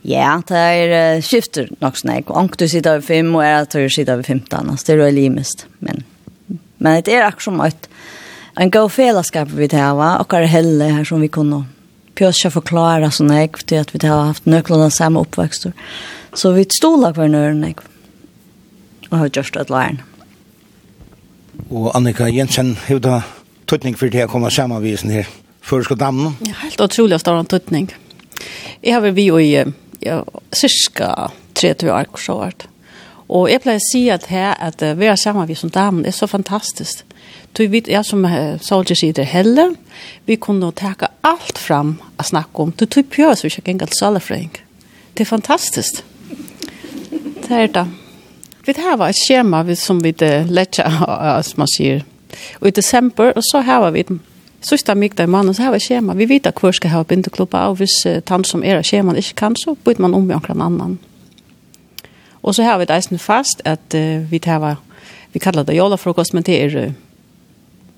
[0.07, 2.31] Ja, det er uh, skifter nok snakk.
[2.33, 5.03] Ank du sitter over 5 og er tror jeg sitter over 15, altså det er
[5.03, 5.67] jo limest.
[5.85, 6.05] Men,
[6.79, 7.91] men det er akkurat som et,
[8.61, 10.15] en god fellesskap vi tar, va?
[10.23, 11.67] og er helle her som vi kunne
[12.17, 15.73] pjøsja forklara sånn jeg, fordi at vi har haft nøklene samme oppvekster.
[16.37, 17.77] Så vi stola hver nøren jeg,
[19.11, 20.07] og har gjort et lærerne.
[21.71, 23.21] Og Annika Jensen, hva
[23.71, 25.29] tøtning for det å komme sammenvisen her.
[25.61, 26.35] Før skal dammen.
[26.47, 27.91] Ja, helt utrolig stor tøtning.
[28.83, 29.65] Jeg har vært vi i
[30.01, 30.23] ja,
[30.57, 31.31] cirka
[31.61, 32.67] 30 år så hvert.
[33.31, 36.15] Og jeg pleier å si at her, at vi er sammen vi som damen, er
[36.17, 37.05] så fantastisk.
[37.55, 38.25] Du vet, jeg som
[38.63, 39.77] soldier sier det heller,
[40.27, 40.95] vi kunne ta
[41.27, 42.73] alt fram å snakke om.
[42.75, 44.51] Du tog på så vi ikke gikk alt salafreng.
[45.15, 46.03] Det er fantastisk.
[47.47, 47.87] Det er det.
[48.67, 50.13] Vi har et skjema som vi
[50.51, 50.87] lette,
[51.47, 52.03] som man sier,
[52.61, 54.21] Og i december, og så har vi den.
[54.61, 56.13] Sista mygda i mannen, så har vi skjema.
[56.15, 59.39] Vi vet hvor skal ha bindeklubba, og hvis uh, tann som er av skjeman ikke
[59.39, 60.99] kan, så byter man om med omkring annan.
[62.43, 64.77] Og så har vi deisen fast at uh, vi tar,
[65.33, 66.93] vi kallar det jolafrokost, men det er uh,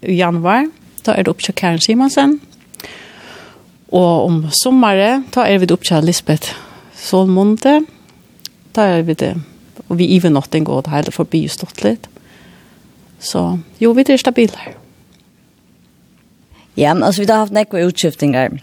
[0.03, 0.69] i januar.
[1.07, 2.39] Da er det oppkjøk Karen Simonsen.
[3.93, 6.55] Og om sommare, da er vi oppkjøk Lisbeth
[6.97, 7.81] Solmonte.
[8.73, 9.35] Da er vi det,
[9.89, 12.09] og vi even nåtting går det hele forbi stått litt.
[13.23, 13.43] Så
[13.79, 14.75] jo, vi er stabiler.
[16.77, 18.59] Ja, men altså vi har haft nekve utskiftingar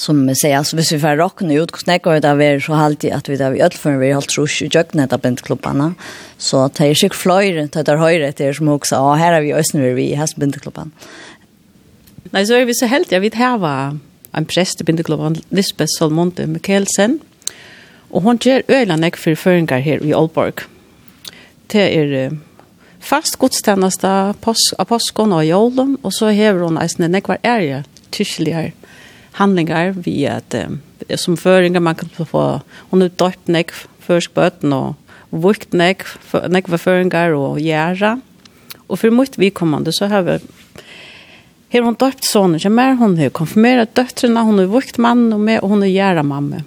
[0.00, 2.78] som vi sier, altså, hvis vi får råkne ut hvordan nekve det har vært så
[2.78, 5.92] halvtid at vi har i öllføren vi har holdt rush i djøknet av bindeklubbene
[6.42, 9.52] så det er sikkert fløyre det er høyre etter som også og her er vi
[9.54, 10.90] østen vi vi i hans bindeklubbene
[12.32, 13.62] Nei, så er vi så heldige vi har
[14.34, 17.20] en prest i bindeklubben, Lisbeth Solmonte Mikkelsen
[18.10, 20.66] og hun gjør øyne nekve for føringer her i Aalborg.
[21.70, 22.34] Det er
[23.04, 24.10] fast godstjeneste
[24.44, 28.72] påsk, av påsken og jålen, og så hever hun eisene nekvar ærje tyskelige
[29.38, 30.80] handlingar vi at um,
[31.18, 32.44] som føringer man kan få
[32.90, 33.72] hun er døpt nek
[34.04, 34.94] først bøten og
[35.30, 36.04] vukt nek
[36.50, 38.16] nek var føringer og gjæra
[38.86, 40.38] og for mot vi kommande så har vi
[41.74, 45.40] her hun døpt sonen ikke mer hun har konfirmeret døtrene hun har vukt mann og,
[45.40, 46.62] med, og hun har gjæra mamma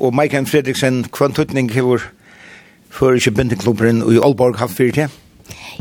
[0.00, 2.06] Og Maiken Fredriksen, hva tøtning hever
[2.90, 5.08] för ikke bindeklubben i Aalborg har fyrt det?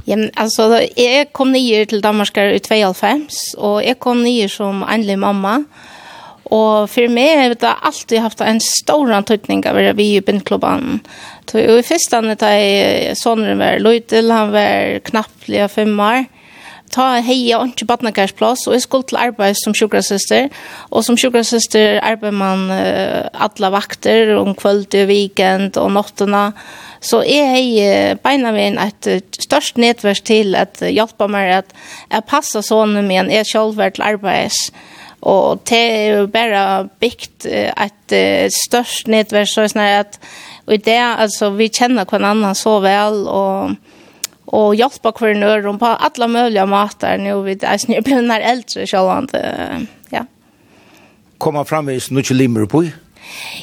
[0.05, 4.83] Ja, men alltså jag kom nye till Danmark i 2005 och jag kom nye som
[4.83, 5.63] endelig mamma.
[6.49, 11.01] Og for meg har det alltid haft en stor antydning av det vi i bindklubben.
[11.49, 16.25] Så i første da jeg sånne var Løydel, han var knapplig av fem år.
[16.89, 20.49] Ta heia og ikke badnakarsplass, og jeg skulle til arbeid som sjukrasøster.
[20.89, 26.47] Og som sjukrasøster arbeider man uh, alle vakter, om kvöld og weekend og nottene.
[26.49, 31.75] Og Så jeg har beina min et størst nedverst til at hjelpe meg at
[32.11, 34.69] jeg passer sånne min, jeg selv er til arbeids.
[35.21, 38.17] Og det er jo bare bygd et
[38.55, 40.19] størst nedverst, så sånn at
[40.69, 43.79] og det, altså, vi kjenner hver annen så vel, og
[44.49, 48.87] og hjelpa hver nøren på alle mulige matar nå vi er snö blir nær eldre
[48.89, 49.35] självant
[50.11, 50.25] ja
[51.37, 52.83] komma framvis nu till på?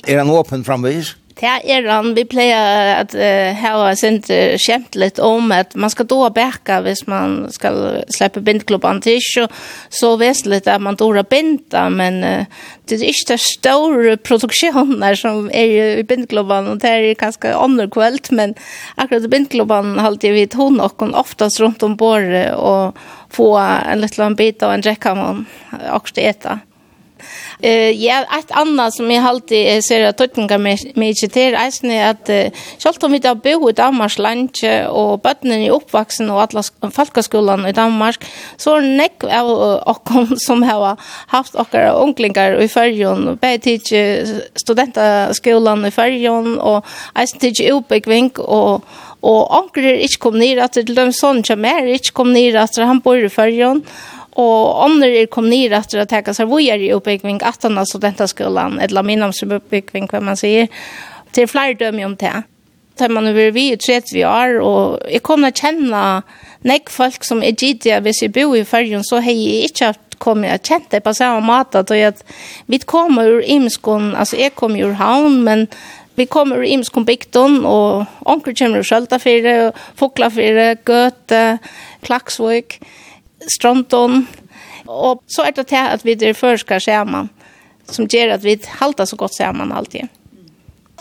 [0.07, 4.55] Er han öppen framvis Det er han, vi pleier at uh, her har sint uh,
[4.57, 9.45] kjent litt om at man skal då bæka hvis man skal slippe bindklubban til ikke,
[9.93, 12.47] så vesentlig at man då binda, men uh,
[12.89, 18.33] det er ikke det store produksjoner som er i bindklubban, og det er ganske underkveld,
[18.33, 18.55] men
[18.97, 22.97] akkurat i bindklubban halte vi to nok oftast rundt om båret og
[23.29, 25.45] få en liten bit av en drekkamon,
[25.93, 26.57] og også
[27.61, 32.29] Eh ja, ett annat som jag alltid ser att tolkningar med med till är att
[32.31, 34.51] uh, självt om vi där bo i Danmark land
[34.89, 38.25] och barnen är uppvuxna och alla folkskolan i Danmark
[38.57, 39.51] så är neck av
[39.89, 43.81] och som har haft och onklingar i Färjön, till
[44.55, 48.85] studentskolan i Färjön och är till uppbyggving och
[49.21, 52.57] och onkel är inte kom ned at til dem sån som är inte kom ner
[52.61, 53.83] att han bor i Førjon
[54.37, 57.89] Og ånder er kom nir etter å teka seg er i oppbygging at han har
[57.89, 60.69] studentaskolen, eller minnom som oppbygging, hva man sier,
[61.33, 62.35] til flere dømme om det.
[62.97, 66.03] Da man er vi i 30 år, og jeg kom til å kjenne
[66.69, 70.17] nek folk som er gidia, hvis jeg bor i fyrjun, så har jeg ikke haft
[70.21, 72.23] kommet å kjent det på samme måte, og at
[72.69, 75.67] vi kommer ur imskon, altså jeg kom ur havn, men
[76.17, 81.43] vi kommer ur imskon bygden, og onker kommer ur Sjøltafire, Foklafire, Gøte,
[82.05, 82.81] Klaksvøk, Klaksvøk,
[83.47, 84.27] stronton.
[84.87, 86.37] Och så er det til att vi det
[86.81, 87.29] se man,
[87.89, 90.09] som gör att vi halter så gott man alltid.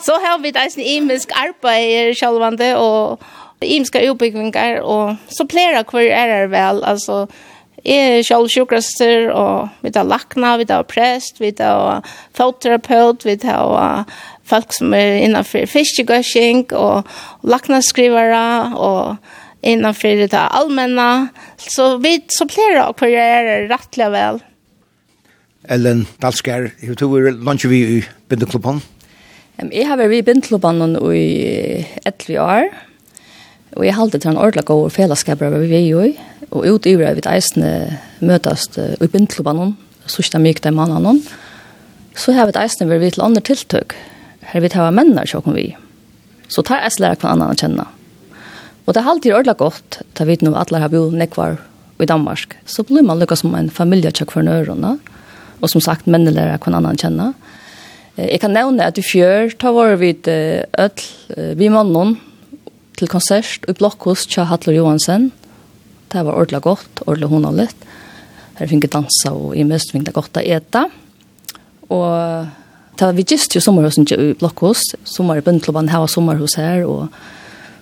[0.02, 3.20] Så har vi det en imisk arbeid självande och
[3.62, 7.28] imiske uppbyggningar och så pleier kvar är det väl alltså
[7.84, 12.02] är selv sjukraster och vi tar lakna, vi tar prest, vi tar
[12.34, 14.04] fotterapeut, vi tar
[14.44, 17.08] folk som är innanför fiskegörsing och
[17.42, 19.16] lacknaskrivare och
[19.65, 21.28] innanför det allmänna.
[21.58, 24.39] Så vi så blir det att kurera rättliga väl.
[25.67, 28.82] Ellen Dalskär, hur tog vi lunch vi i Bindeklubban?
[29.58, 32.69] Jeg har vært i Bindeklubban i 11 år.
[33.75, 36.04] Og jeg halte til en ordentlig god fellesskap over vi er jo.
[36.51, 37.71] Og ut i vi eisene
[38.21, 39.73] møtes i Bindeklubban,
[40.06, 41.17] så ikke mye de mannene.
[42.15, 43.97] Så har vi eisene vært til andre tiltøk.
[44.45, 45.75] Her vi tar mennene, så kommer vi.
[46.47, 47.89] Så tar jeg slære hva annen å kjenne.
[48.86, 51.58] Og det er alltid ordentlig godt, da vi nå alle har bodd nekvar
[52.02, 54.98] i Danmark, så blir man lukket som en familietjekk for nørene,
[55.62, 57.32] og som sagt, mennene lærer hver annen kjenne.
[58.19, 61.08] Jeg kan nevne at i fjør tar var vi ødel,
[61.60, 62.17] vi mannen,
[62.95, 65.32] til konsert i Blokkhus til Hattler Johansen.
[66.12, 67.88] Det var ordentlig godt, ordentlig litt.
[68.56, 70.86] Her fikk jeg dansa, og i mest fikk det godt å ete.
[71.91, 72.06] Og
[72.95, 76.86] det var vi gist jo sommerhusen i Blokkhus, sommer i Bøndklubben, her var sommerhus her,
[76.88, 77.12] og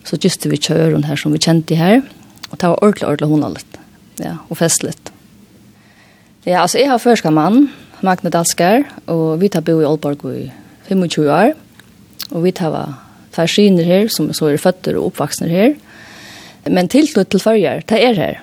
[0.03, 2.01] så just vi kjører her som vi kjente her.
[2.51, 3.79] Og det var ordentlig, ordentlig hundalet.
[4.21, 5.11] Ja, og festligt.
[6.45, 7.69] Ja, altså jeg har først mann,
[8.03, 10.51] Magne Dalskar, og vi tar bo i Aalborg i
[10.89, 11.53] 25 år.
[12.31, 12.75] Og vi tar
[13.33, 15.75] tvær skiner her, som så er føtter og oppvaksner her.
[16.69, 18.41] Men tilknytt til førjer, det er her.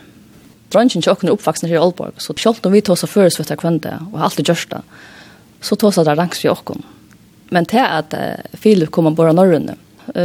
[0.71, 3.57] Bransjen tjokken er oppvaksner her i Aalborg, så selv om vi tar oss først för
[3.57, 4.83] kvende, og har alltid gjørst det,
[5.61, 6.85] så tar seg det langs vi åkken.
[7.51, 8.15] Men det er at
[8.55, 9.75] Filip kommer bare norrønne,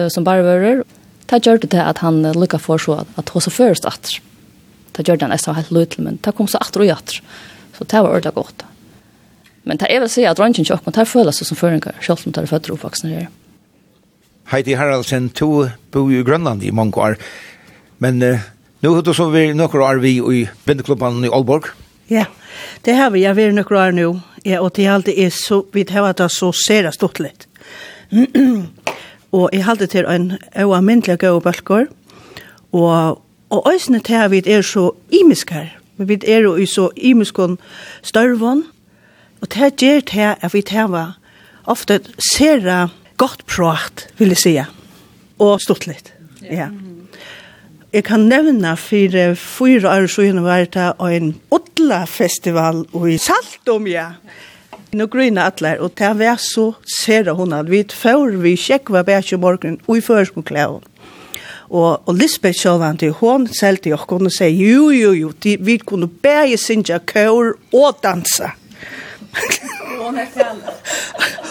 [0.09, 0.83] som bare værer,
[1.29, 4.21] Det gjør det til at han lukket for så at hos og først atter.
[4.95, 7.21] Det gjør det nesten helt løy men det kom så atter og atter.
[7.75, 8.65] Så det var ordentlig godt.
[9.65, 12.31] Men det er vel å si at røntgen tjokken, det føles som føringer, selv om
[12.35, 13.27] det er født og oppvaksne her.
[14.51, 17.17] Heidi Haraldsen, to bor i Grønland i mange år,
[17.97, 18.45] men uh,
[18.85, 21.71] nå har du så vært noen år vi i Bindeklubben i Aalborg.
[22.13, 22.27] Ja,
[22.85, 24.09] det har vi, jeg har vært noen år nå,
[24.45, 27.49] ja, og det er alltid er så, vi har vært så ser det stort litt.
[29.31, 31.87] Og jeg halte til en oamyndelig gøy bølger,
[32.71, 35.67] og, og øsene til at vi er så imisk her.
[35.97, 37.57] Vi er jo i så imiskon
[38.03, 38.63] størvån,
[39.41, 41.17] og det gjør til at vi tar
[41.65, 44.59] ofte ser godt prat, vil jeg si.
[45.39, 46.13] og stort litt.
[46.41, 46.69] Ja.
[47.93, 54.01] Jeg kan nevne for fyra år siden var det en Odla-festival i Saltomia.
[54.01, 54.54] Ja
[54.93, 59.03] Nå grøyna atler, og det var så ser hun at vi får vi sjekke sjekva
[59.03, 60.83] bæsje morgen og i førsmål klæven.
[61.69, 65.77] Og, og Lisbeth Sjøland, hun selv til oss, og sier, jo, jo, jo, de, vi
[65.77, 68.53] kunne bæge sinja kør og dansa.
[69.97, 70.75] og hun er kjærlig.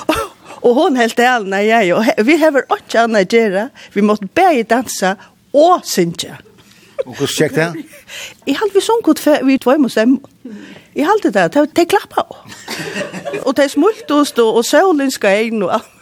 [0.64, 4.62] og hon helt alna jag och vi har ikke annet å gjøre, vi måste bäge
[4.62, 5.16] dansa
[5.52, 6.38] och synja
[7.06, 7.84] Og hvordan skäkt det
[8.46, 10.06] Jeg halv vi sånn godt, för vi två måste
[10.94, 12.22] I halte det, det, de klappa.
[13.46, 15.90] og de smultost og, og solen skal inn og alt.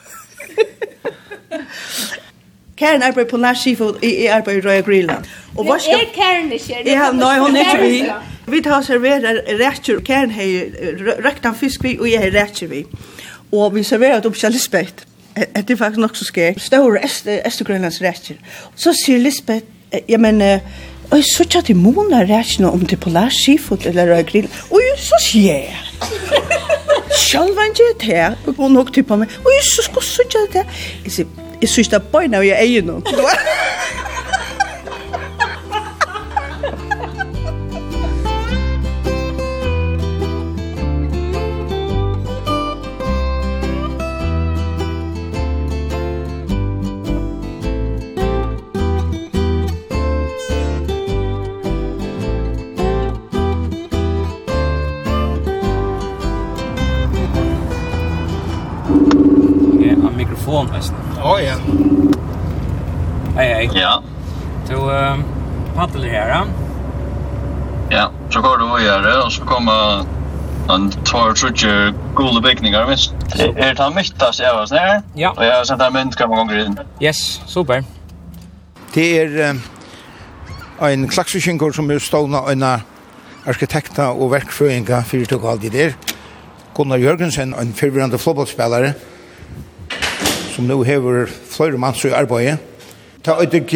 [2.83, 5.25] Karen arbeider på Nash Seafood, jeg arbeider i Røya Grylland.
[5.57, 6.01] Og hva skal...
[6.03, 6.83] Er Karen ikke?
[6.87, 8.01] Ja, nei, hun er ikke vi.
[8.53, 10.45] Vi tar serverer rettjer, Karen har
[10.99, 12.85] røkt røkta fisk vi, og jeg har rettjer vi.
[13.53, 15.07] Og vi serverer det opp til Lisbeth.
[15.37, 16.49] Det er faktisk nok så skje.
[16.61, 18.41] Ståre Estergrønlands rettjer.
[18.77, 19.67] Så sier Lisbeth,
[20.09, 20.43] ja, men...
[20.43, 24.23] uh, og jeg så ikke at de måneder reisene om det polar skifot eller røy
[24.31, 25.59] grill, og jeg så skje.
[27.13, 30.25] Selv var ikke det her, og nok til på meg, og jeg så sko så
[30.25, 30.81] ikke det her.
[31.05, 33.05] Jeg sier, jeg synes det er bøyna av jeg eier noe.
[60.43, 60.97] mikrofon, eisen.
[61.23, 61.57] Å, ja.
[63.37, 63.69] Hei, hei.
[63.77, 64.01] Ja.
[64.67, 65.21] Du, uh,
[65.77, 66.43] paddel her, ja?
[67.91, 70.05] Ja, så går du videre, och så kommer
[70.69, 73.15] han tar trutje gode bygninger, visst.
[73.39, 75.03] Er det han myttas jeg var snær?
[75.17, 75.31] Ja.
[75.31, 76.79] Och jag har sett en mynd hver ganger in.
[77.01, 77.83] Yes, super.
[78.95, 79.55] Det er
[80.83, 82.65] en klaksvikinkor som er stående en
[83.47, 85.97] arkitekta og verkfrøynga fyrir tog aldri der.
[86.75, 88.95] Gunnar Jørgensen, en fyrvirrande flåbåtsspelare,
[90.53, 92.61] som nu hever flere manns i arbeid.
[93.25, 93.75] Ta ØDG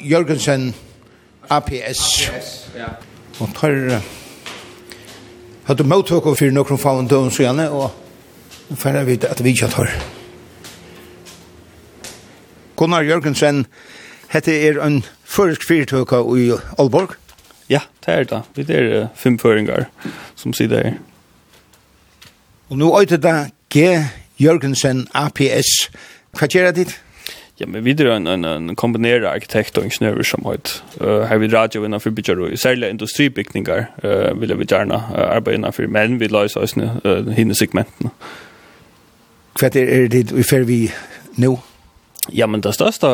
[0.00, 0.74] Jørgensen
[1.50, 2.28] APS.
[2.28, 2.94] APS, ja.
[3.40, 4.00] Og tar Uh,
[5.66, 7.90] hadde møttok for noen faen døgn så gjerne, og
[8.70, 9.90] nå får jeg vite at vi ikke tar.
[12.76, 13.64] Gunnar Jørgensen,
[14.30, 17.16] hette er en førisk fyrtøk i Aalborg.
[17.68, 18.42] Ja, det er det.
[18.54, 19.88] Vi er uh, fem føringar
[20.36, 20.98] som sitter her.
[22.70, 23.82] Og nå øyde det G
[24.38, 25.90] Jørgensen APS.
[26.36, 26.96] Hva gjør det ditt?
[27.60, 30.74] Ja, men vi er en, en, en kombinerer arkitekt og ingeniører som høyt.
[31.00, 35.62] Uh, her vil radio innenfor bygger og særlig industribygninger uh, vil vi gjerne uh, arbeide
[35.62, 38.12] innenfor, men vi løser oss uh, hinne segmentene.
[39.56, 40.82] Hva er det vi fer vi
[41.40, 41.54] nå?
[42.32, 43.08] Ja, men det största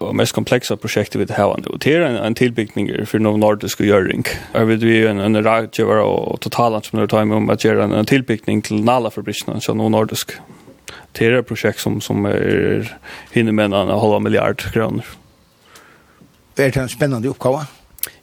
[0.00, 3.80] og mest komplexa prosjektet vi har nå, det er en, en tilbygning för noen Nordisk
[3.80, 4.24] gjøring.
[4.24, 4.24] Göring.
[4.52, 8.06] Jag vi en, en, en rådgivare och er tar med om att göra en, en
[8.06, 10.32] tilbygning till Nala-fabrikerna, så noen Nordisk.
[11.12, 12.96] Det er et projekt som, som är
[13.30, 15.04] hinner med en halva miljard kronor.
[16.54, 17.66] Det är en spännande uppgåva.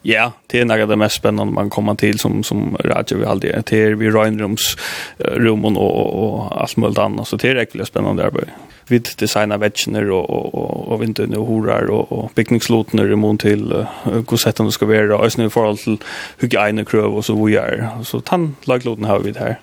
[0.02, 3.24] Ja, det är något av det mest spännande man kommer till som som Roger vi
[3.24, 4.76] alltid är till vi Reinrums
[5.18, 8.50] rummen och och allt möjligt annat så det är riktigt spännande arbete.
[8.88, 13.86] Vi designar väggar och och och vinter och horar och och picknickslotner i mån till
[14.02, 15.98] hur sätten ska vara och snö förhåll till
[16.38, 17.88] hygienkrav och så vidare.
[18.04, 19.58] Så tant lagloten har vi det här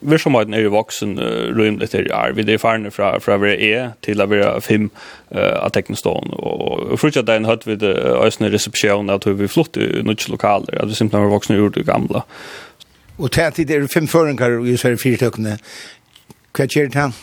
[0.00, 2.32] virksomheten er jo voksen uh, rymlig til er.
[2.36, 6.34] Vi er ferdig fra, fra å være E til å være 5 uh, av Teknestånd.
[6.38, 10.32] Og, og fortsatt det en høyt ved uh, øsne resepsjon at vi flott i nødvendig
[10.32, 12.24] lokaler, at vi simpelthen var voksne gjort det gamle.
[13.18, 15.58] Og til at det er fem føringer i Sverige fyrtøkene,
[16.54, 17.18] hva gjør det til?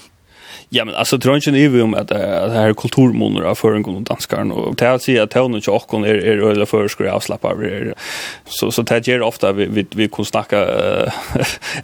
[0.76, 4.51] Ja, men alltså tror inte ni om att det här kulturmoner av för en danskaren
[4.51, 7.53] och det att säga att hon inte och är är eller för skulle avslappa
[8.45, 11.11] så så det ger ofta vi vi, vi kan snacka uh,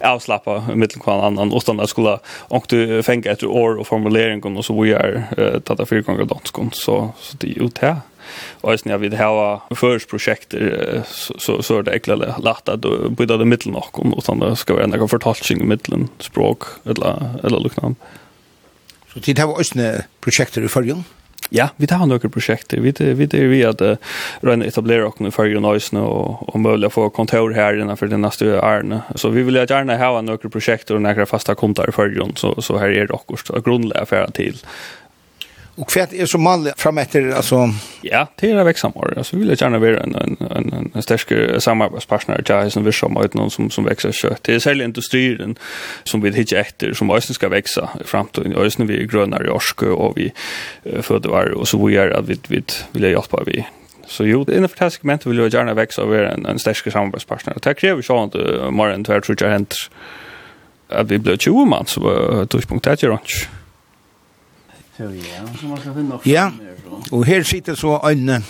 [0.00, 2.18] avslappa med kvar annan och stanna skulle
[2.48, 6.24] och du fänga ett år och formulering och så vi är uh, tata för gånger
[6.24, 7.96] danskan så så det är ju det.
[8.60, 10.54] Och sen jag vid här försprojekt
[11.06, 14.82] så så så det äckla lätt att bidda det mitten och och det ska vi
[14.82, 17.96] ändå komfortabelt i mitten språk eller eller liknande.
[19.12, 19.90] Så tid har vi også
[20.24, 21.04] prosjekter i følgen?
[21.52, 22.80] Ja, vi tar noen prosjekter.
[22.80, 23.96] Vi vi det vi at uh,
[24.40, 25.56] röna etablera i med för
[25.96, 29.02] og, og mulig å få kontor her innenfor för den nästa.
[29.14, 32.78] Så vi vil gärna ha noen prosjekter og noen fasta kontor i förgrund så så
[32.78, 34.52] her er det också grundläggande til.
[34.52, 34.66] till
[35.74, 37.70] Och kvärt är så mal fram efter alltså
[38.00, 39.14] ja, det är växam år.
[39.16, 43.16] Alltså vill jag gärna vara en en en, en stark samarbetspartner till som vi som
[43.24, 44.42] ut någon som som växer kött.
[44.42, 45.56] Det är sällan industrin
[46.04, 49.50] som vi hittar efter som östen ska växa fram till östen vi är grönare i
[49.50, 50.32] orske och vi
[51.02, 52.62] föder var och så vi är att vi vi
[52.92, 53.66] vill hjälpa vi
[54.06, 56.58] Så jo, det är en fantastisk segmentet vill jag gärna växa och vara en, en
[56.58, 57.54] stark samarbetspartner.
[57.62, 59.88] Det kräver ju at uh, morgen tver tror jeg henter
[60.90, 63.61] at vi blir 20 man så då uh, det er ikke
[65.10, 65.44] ja.
[65.58, 66.50] Så man skal finne Ja,
[67.10, 68.44] og her sitter så en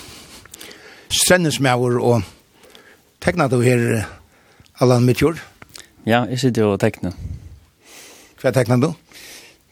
[1.12, 2.22] sendesmauer og
[3.22, 4.04] tekna du her,
[4.80, 5.40] Allan Mitjord.
[6.06, 7.14] Ja, jeg sitter og tekner.
[8.42, 8.90] Hva tekna du?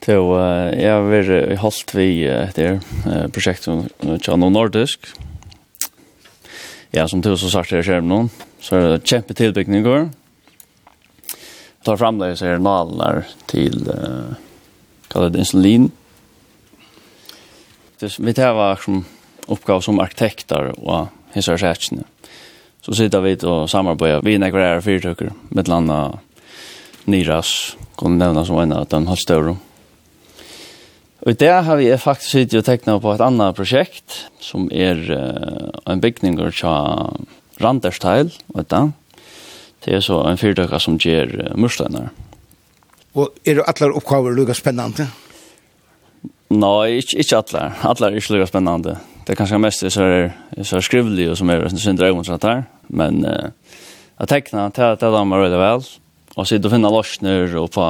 [0.00, 3.84] Så uh, jeg har vært holdt vi etter uh, prosjekt som
[4.22, 5.10] Tjano Nordisk.
[6.94, 8.30] Ja, som du så sagt her skjer noen.
[8.62, 10.08] Så er det kjempe tilbygninger.
[11.30, 14.38] Jeg tar det så er det naler til uh,
[15.12, 15.90] kallet insulin
[18.00, 19.04] faktisk, vi tar var som
[19.46, 22.04] oppgave som arkitekter og hissar sætsene.
[22.80, 26.18] Så sitter vi og samarbeider, vi nekker er fyrtøkker, med landa
[27.06, 29.58] Niras, kunne nevne som en av den halvstøvrum.
[31.20, 34.96] Og i det har vi faktisk sittet og tekna på et annet prosjekt, som er
[35.12, 37.20] uh, en bygning av
[37.60, 38.92] Randersteil, vet du.
[39.84, 42.08] Det er så en fyrtøkker som gjør uh, murstøyner.
[43.12, 45.04] Og er det alle oppgaver lukket spennende?
[45.04, 45.29] Ja.
[46.50, 47.64] Nei, ikke, ikke alle.
[47.86, 48.96] Alle er ikke lukket spennende.
[49.26, 50.30] Det er kanskje mest så er,
[50.66, 52.64] så er skrivelig og som er sin drømmen sånn der.
[52.90, 53.52] Men uh,
[54.18, 55.86] jeg tekner til at det er meg veldig vel.
[56.36, 57.84] Og så er det å finne løsner og på,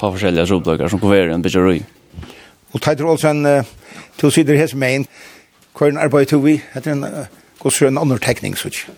[0.00, 1.82] på forskjellige solbløkker som kommer en bedre røy.
[2.72, 3.44] Og Teitur Olsen,
[4.20, 5.04] to sider hans mein,
[5.74, 6.56] hva er en arbeid til vi?
[6.74, 7.04] heter en
[7.60, 8.94] gåsrøn annen tekning, så ikke?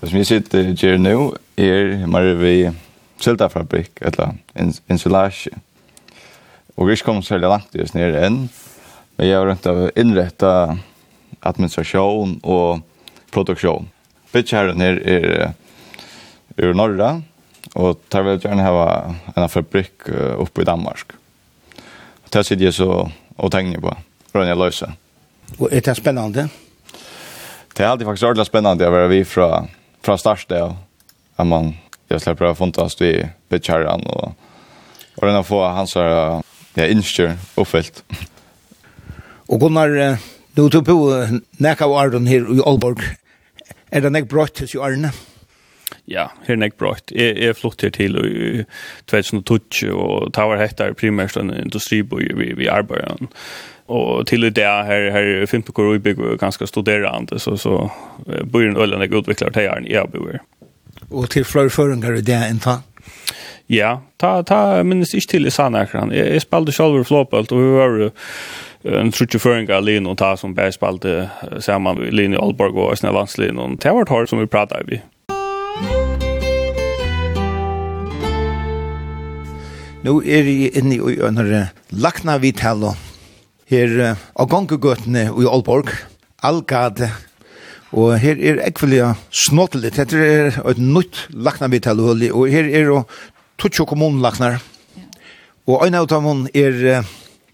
[0.00, 1.16] Det som jeg sitter gjør nå
[1.58, 2.74] er mer ved
[3.20, 4.36] siltafabrikk, eller
[4.90, 5.54] insulasje.
[6.78, 8.44] Og vi er ikke kommet særlig langt i oss nere enn,
[9.18, 10.52] men jeg har rundt av innretta
[11.42, 12.84] administrasjon og
[13.34, 13.88] produksjon.
[14.30, 15.26] Bytjeherren her er
[16.62, 17.16] ur Norra,
[17.74, 18.86] og tar vi gjerne hava
[19.34, 20.06] en fabrikk
[20.38, 21.16] oppe i Danmark.
[22.24, 23.90] Og det sitter jeg så og tegner på,
[24.30, 24.94] hvordan jeg løser.
[25.58, 26.46] Og er det spennende?
[27.74, 29.64] Det er alltid faktisk ordentlig spennende å være vi fra,
[30.02, 30.76] fra start av,
[31.38, 31.74] at man
[32.08, 33.12] jeg slipper å funnes vi
[33.50, 34.30] bytjeherren og,
[35.18, 36.38] og den få hans her
[36.76, 38.02] ja innskjer oppfelt.
[39.48, 40.18] Og Gunnar,
[40.56, 40.98] du tog på
[41.62, 43.00] nekka av Arden her i Aalborg.
[43.88, 45.12] Er det nek brått til i Arne?
[46.08, 47.12] Ja, her er nek brått.
[47.12, 48.64] Jeg, jeg flott her til i
[49.08, 53.28] 2012, og ta var hettar primært en industriboi vi, vi arbeider.
[53.88, 57.88] Og til i det her, her finner på hvor vi bygger ganske studerende, så, så
[58.26, 60.40] bøyren øyne jeg utvikler til jeg er en jeg bor.
[61.10, 62.80] Og til flere føringer i det enn ta?
[63.68, 66.12] Ja, ta, ta minnes ikke til i Sanakran.
[66.16, 67.98] Jeg, jeg spalte selv i Flåpelt, og vi var
[69.02, 71.28] en trutje føring av Lino, ta som bare spalte
[71.60, 73.68] sammen med Lino Aalborg og Østene Landslino.
[73.76, 75.02] Det var et som vi pratet i.
[80.08, 82.96] Nå er vi inne i under Lakna Vitalo,
[83.68, 83.98] her
[84.32, 85.92] av gongegøtene i Aalborg,
[86.40, 87.10] Algade,
[87.96, 93.04] Og her er ekvelia snottelig, dette er et nytt lakna vi og her er jo
[93.58, 94.60] tutsi kommunlaknar.
[95.66, 97.04] Og ein av dem er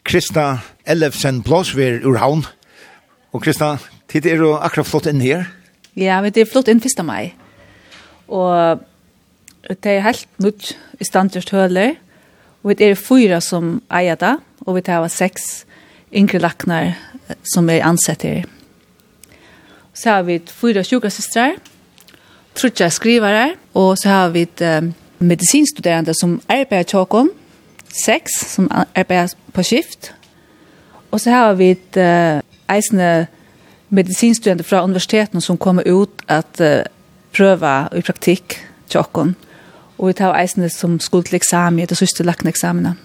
[0.04, 2.44] Krista Ellefsen Blåsver ur Havn.
[3.32, 3.76] Og Krista,
[4.08, 5.48] tid er du akkurat flott inn her?
[5.96, 7.00] Ja, men det er flott inn 1.
[7.06, 7.32] mai.
[8.28, 8.80] Og
[9.68, 11.96] det er helt nytt i standgjørst høler.
[12.64, 15.64] Og det er fyra som eier det, og vi tar seks
[16.14, 16.94] yngre laknar
[17.54, 18.44] som er ansett her.
[19.94, 21.56] Så har vi fyra sjukasystrar,
[22.54, 24.92] trutja skrivare, og så har vi um,
[25.26, 27.30] medicinstuderande som arbeider tjokom,
[28.04, 30.12] sex som arbeider på skift.
[31.10, 33.26] Och så har vi ett uh, eisende
[33.88, 36.80] medicinstuderande från universiteten som kommer ut att uh,
[37.32, 38.56] pröva i praktik
[38.88, 39.34] tjokom.
[39.96, 42.96] Och vi tar eisende som skuld till examen, det siste lakne eksamene.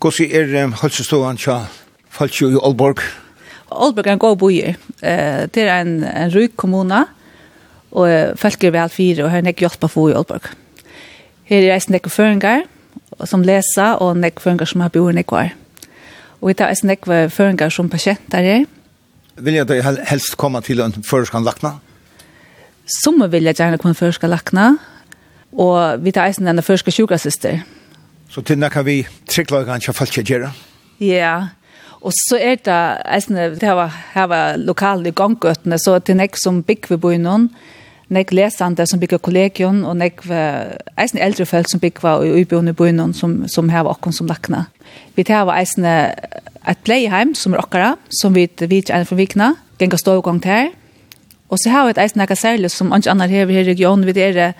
[0.00, 1.64] Hvordan er um, hälsostovan til
[2.10, 3.00] falskjo i Aalborg?
[3.72, 4.74] Aalborg er en god bojer.
[5.02, 7.04] Uh, det er en, en ryk kommuna,
[7.90, 10.50] og uh, folk er vel fire, og her er ikke hjelp å få i Aalborg.
[11.44, 12.64] Her er eisen nekve føringar
[13.28, 15.52] som leser, og nekve føringar som har bjorn nekkvar.
[16.40, 18.64] Og vi tar eisen nekve føringar som patienter er.
[19.36, 19.80] Vil jeg da
[20.10, 21.76] helst komme til en føreskan lakna?
[23.02, 24.74] Som vil jeg gjerne komme føreskan lakna,
[25.52, 27.62] og vi tar eisen denne førskan sjukasister.
[28.30, 30.50] Så til nekker vi trikklagan kja falskje gjerra?
[30.98, 31.52] Ja, yeah.
[32.04, 36.36] Og så er det, eisne, det her var, her var lokale i så til nek
[36.36, 37.48] som bygg vi bor i noen,
[38.14, 43.12] nek lesande som bygger kollegion og nek eisen eldre folk som bygger og uibjørn i
[43.12, 44.66] som, som har okken som lakna.
[45.16, 49.98] Vi tar eisen et playheim som er okkara, som vi vet er for Vikna, gengar
[49.98, 50.72] stågång til her.
[51.50, 54.20] Og så har vi et eisen nekka særlig som andre andre her i regionen, vi
[54.20, 54.54] er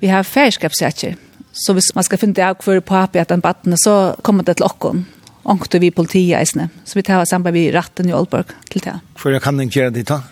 [0.00, 1.14] vi har færskapsretjer.
[1.52, 4.66] Så hvis man skal finne av hver papi at den battene, så kommer det til
[4.66, 5.04] okken.
[5.44, 6.70] Onkte vi politiet eisne.
[6.84, 8.96] Så vi tar samarbeid vi ratten i Aalborg til det.
[9.20, 10.22] Hvor kan den gjøre det da?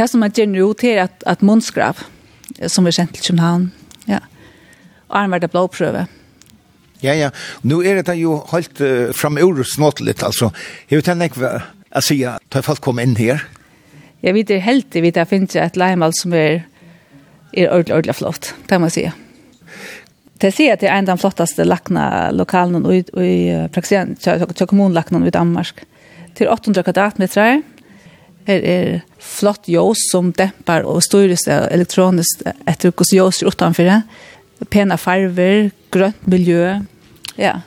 [0.00, 2.00] det som man gjør nå til at, at munnskrav,
[2.72, 3.68] som vi kjent til København,
[4.08, 4.22] ja.
[5.10, 6.06] og han var det blåprøve.
[7.00, 7.30] Ja, ja.
[7.64, 10.50] Nå er det jo helt uh, fram ur snått litt, altså.
[10.90, 11.54] Jeg vet ikke hva
[11.90, 13.42] jeg sier, da folk kom inn her.
[14.20, 16.62] Jeg vet det heldig, vi der finnes et leimal som er,
[17.56, 19.06] er ordentlig, ordentlig flott, det må jeg si.
[20.40, 24.68] Det sier at det er en av de flottaste lakna lokalen i, i, i, i
[24.70, 25.82] kommunlakna i Danmark.
[26.36, 27.60] Til 800 kvadratmeter,
[28.48, 34.02] Her er flott ljós som dempar og styres elektronisk etter hos ljós utenfor.
[34.70, 36.80] Pena farver, grønt miljø,
[37.40, 37.60] ja.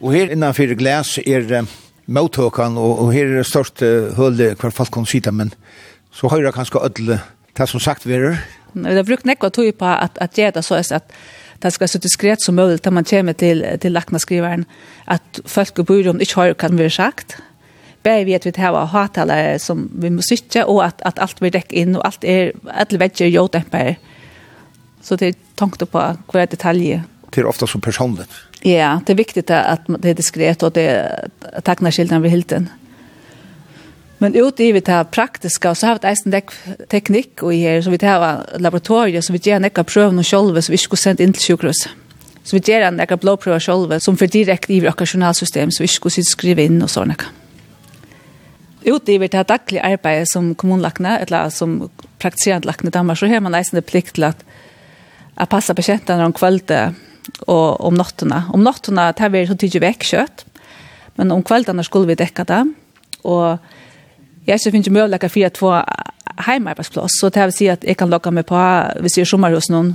[0.00, 1.74] Og her innanfor glas er uh,
[2.08, 5.52] mottøkan, og, og her er størst uh, høle hver folk kan sitte, men
[6.16, 7.20] så høyre kanskje ødele
[7.56, 8.40] det som sagt verer.
[8.72, 11.14] Vi har brukt nekva tog på at, at gjøre det så er at
[11.60, 14.64] det skal så diskret som mulig til man kommer til, til laknaskriveren,
[15.06, 17.36] at folk og byrån ikke har kan være sagt,
[18.02, 21.50] Bär vi att vi har hatalare som vi måste sitta och att att allt blir
[21.50, 23.96] däck in och allt är alla väggar jordämpare.
[25.02, 27.02] Så det tänkte på kvar detaljer.
[27.30, 28.30] Det är ofta så personligt.
[28.62, 31.28] Ja, det är viktigt att det är diskret och det
[31.62, 32.68] tacknar skildan vid hilden.
[34.22, 36.50] Men ut i vi tar praktiska så har vi eisen dek
[36.92, 40.74] teknikk og her, så vi tar laboratorier, så vi gjør nekka prøven og sjolve, så
[40.74, 41.86] vi ikke skulle sendt inn til sjukhus.
[42.44, 46.12] Så vi gjør nekka blåprøver sjolve, som for direkt i vårt journalsystem, så vi ikke
[46.12, 47.14] skriva skrive inn og sånn
[48.86, 53.56] utgiver til daglig arbeid som kommunlakne, eller som praktiserende lakne i Danmark, så har man
[53.56, 54.44] eisen plikt til at,
[55.36, 56.96] at passa patientene om kvalitet
[57.46, 58.44] og om nattene.
[58.54, 60.44] Om nattene tar vi så tidlig vekk kjøtt,
[61.20, 62.62] men om kveldene skulle vi dekka det.
[63.28, 63.58] Og
[64.48, 68.10] jeg synes ikke mulighet for å få heimarbeidsplass, så det vil si at jeg kan
[68.10, 68.60] lukke meg på
[69.04, 69.94] hvis jeg er sommer hos noen,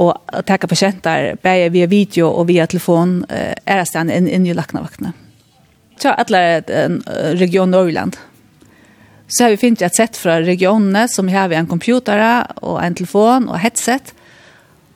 [0.00, 0.14] og
[0.48, 5.12] takke patienter, bare via video og via telefon, er det stedet inn, inn i laknavaktene.
[5.12, 5.29] Mm
[6.00, 6.60] ta alla
[7.38, 8.16] region Norrland.
[9.30, 12.18] Så har vi finnet et sett fra regionene som har vi en computer
[12.66, 14.14] og en telefon og headset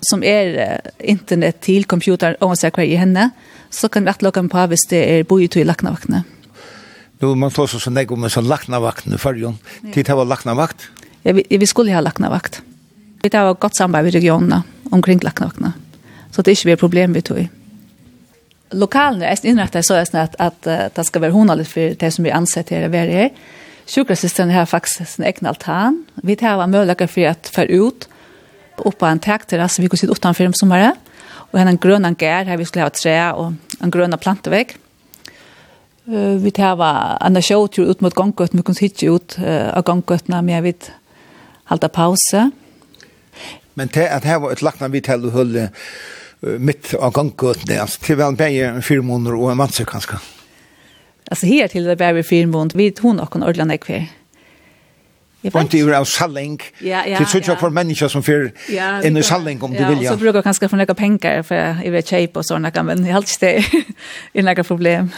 [0.05, 3.31] som er internet til computer og så hver i henne
[3.75, 6.25] så kan vi atlåka på hvis det er boi til Laknavakne.
[7.21, 9.55] Nu man tar så sånn jeg om en sånn laknavaktene før jo.
[9.95, 10.89] Tid har laknavakt?
[11.25, 12.61] Ja, vi, vi skulle ha laknavakt.
[13.23, 15.73] Vi tar godt samarbeid med regionene omkring laknavaktene.
[16.35, 17.47] Så det er ikke vi problem vi tog i
[18.75, 22.31] lokalen är inrättade så att att, at det ska vara honalligt för det som vi
[22.31, 23.31] ansett här är här.
[23.87, 26.05] Sjukrassisten har faktiskt sin egen altan.
[26.15, 28.09] Vi tar möjligheter för att föra ut
[28.77, 30.95] upp på en takterrasse vi går sitt utanför om sommaren.
[31.27, 34.77] Och en grön gär här vi skulle ha trä och en gröna plantevägg.
[36.09, 38.57] Uh, vi tar en showtur ut mot gånggötna.
[38.57, 40.85] Vi kan sitta ut uh, av gånggötna med vid
[41.65, 42.51] halta pause.
[43.75, 45.69] Men det att här var ett lackna vi till och höll
[46.59, 50.21] mitt av ganggøtene, altså til vel bare fire måneder og en masse kanskje.
[51.31, 54.13] Altså her til det bare fire måneder, vi tog noen ordentlig ekver.
[55.45, 57.57] Og ikke er av salling, ja, ja, til sånn ja.
[57.61, 60.05] for mennesker som fyrer ja, inn i salling om ja, du vil.
[60.07, 62.73] Ja, og så bruker jeg kanskje for noen penger, for jeg vil kjøpe og sånne,
[62.89, 63.83] men jeg har alltid det,
[64.33, 65.11] det er noen problem.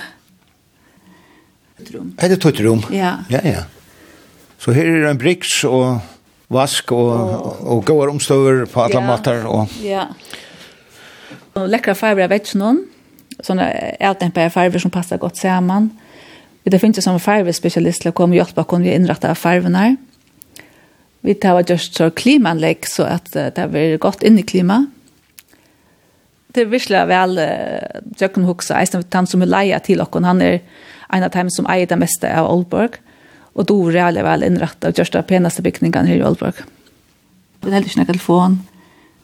[2.18, 2.82] Er det tøtt rom?
[2.90, 3.12] Ja.
[3.30, 3.62] Ja, ja.
[4.58, 6.00] Så her er en briks og
[6.50, 9.06] vask og, og, og gode omstøver på alle ja.
[9.06, 9.46] mater.
[9.46, 10.45] Og, ja, ja
[11.56, 12.86] Läckra fiber av vetchnon.
[13.40, 15.90] Såna ältempa fiber som passar gott samman.
[16.62, 19.96] Det finns ju som fiber specialist som kommer hjälpa kon vi inrätta fiberna.
[21.20, 24.86] Vi tar just så klimanlägg så att det blir gott in i klimat
[26.56, 27.40] det er virkelig vel
[28.20, 30.62] Jøkken Huxa, eisen han som er leia til okken, han er
[31.12, 32.96] en av dem som eier det meste av Aalborg,
[33.56, 36.64] og då er veldig vel innrettet av gjørste peneste bygningene her i Aalborg.
[37.60, 38.56] Det er heller ikke noen telefon,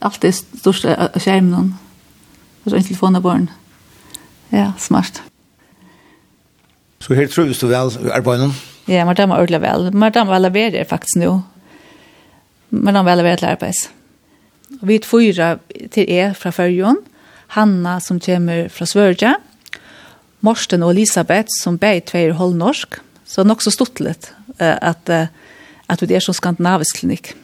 [0.05, 1.73] alt er størst av skjermen,
[2.65, 3.49] og en telefon av barn.
[4.53, 5.23] Ja, smart.
[7.03, 8.53] Så her tror du vel i arbeidet?
[8.91, 9.89] Ja, man damer ordentlig vel.
[9.95, 11.41] Man damer vel arbeider faktisk nå.
[12.71, 13.83] Man damer vel arbeider til arbeids.
[14.81, 15.49] Og vi er fyra
[15.93, 17.01] til er fra Førjon,
[17.57, 19.35] Hanna som kommer fra Svørja,
[20.43, 22.99] Morsten og Elisabeth som begge tveier holdnorsk.
[23.25, 27.35] Så det er nok så stort litt at, at vi er som skandinavisk klinikk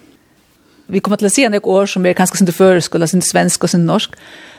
[0.89, 3.65] vi kommer til å si en år som er kanskje sin føresk, eller sin svensk
[3.65, 4.17] og sin norsk.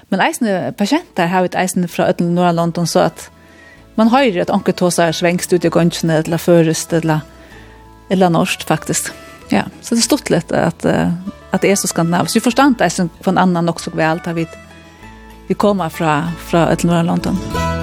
[0.09, 3.29] Men eisne patienter har et eisne fra Øtland Norra London, så at
[3.97, 7.25] man høyrer at anker tåsar svengst ut i gønnsene, eller førest, eller,
[8.09, 9.11] eller norsk faktisk.
[9.49, 12.37] Ja, så det er stort litt at, at det er så skandinavisk.
[12.37, 14.45] Vi forstand eisne for en annan också vel, da vi,
[15.49, 17.41] vi kommer fra, fra Øtland Norra London.
[17.41, 17.78] Musikk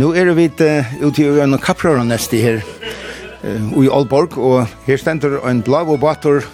[0.00, 2.62] Nu er vi uh, ute i øyne kapprøren neste her
[3.44, 6.46] uh, i Aalborg, og her stender en blav og bator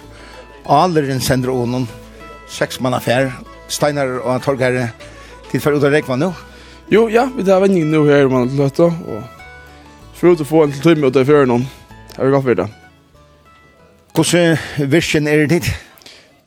[0.67, 1.85] aleren sender ånen,
[2.51, 3.29] seks mann affær,
[3.71, 4.89] steinar og torgare,
[5.47, 6.33] til for ut av rekva nå.
[6.91, 9.23] Jo, ja, vi tar vendingen nå her, man til løtta, og
[10.17, 11.63] for ut å få en til tøyme ut av fjøren om,
[12.17, 12.67] har vi gått for det.
[14.17, 15.71] Hvordan virken er det ditt?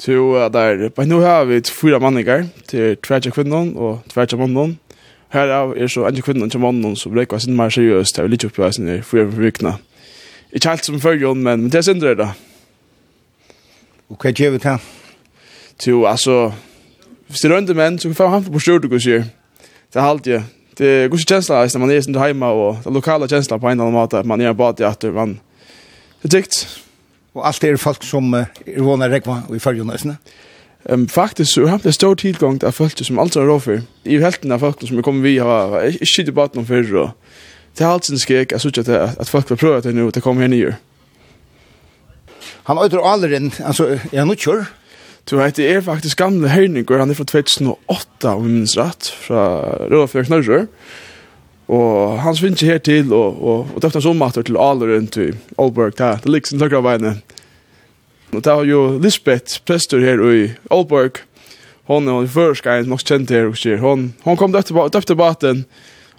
[0.05, 4.77] Jo, uh, der, bare nå har vi fyra manninger, til tverja kvinnon og tverja mannen,
[5.31, 8.45] Her er så endelig kvinnen til mannen som reikker sin mer seriøst, det er litt
[8.45, 9.77] oppveisen i for vikna.
[10.53, 12.33] Ikke helt som følger men det er sindre da.
[14.11, 14.81] Og hva gjør vi til?
[15.87, 16.51] Jo, altså,
[17.29, 19.31] hvis det er rønne menn, så kan vi få han på stjort og sier.
[19.93, 22.99] Det er alltid, det er gode kjensla, hvis man er sin heima, og det er
[22.99, 25.39] lokale kjensla på en eller annen måte, at man er bare til at man
[26.25, 26.65] er tykt.
[27.35, 28.51] Og alt er folk som er
[28.83, 30.19] vana rekva i følger nøysene?
[30.19, 30.50] Ja.
[30.85, 33.83] Ehm um, faktiskt så har det stor tillgång till folk som alltså rå för.
[34.03, 37.13] I helten av folk som kommer vi har shit i botten för då.
[37.77, 40.49] Det har alltså skek alltså att att folk vill prova att nu att komma här
[40.49, 40.77] ner.
[42.63, 44.65] Han har ju aldrig alltså jag nu kör.
[45.25, 49.63] Du vet det är faktiskt gamla höjningar han är från 2008 om minns rätt från
[49.91, 50.67] Råfjärd Knörrö.
[51.67, 55.93] Och han svinner här till och och och döpte som åter till Allerund till Oldberg
[55.97, 56.19] där.
[56.23, 57.19] Det liksom tar av vägen.
[58.31, 61.19] Og det var jo Lisbeth, prester her i Aalborg,
[61.91, 65.17] hon er først gang nok kjent her og sier, hon, hon kom døpte baten, og
[65.19, 65.65] på den,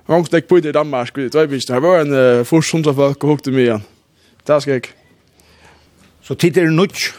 [0.09, 3.23] hon kom på i Danmark, det var ikke, det var en uh, først hundra folk
[3.23, 3.85] og hukte mye igjen.
[4.47, 4.89] Det skal jeg.
[6.21, 7.13] Så tid er nødt?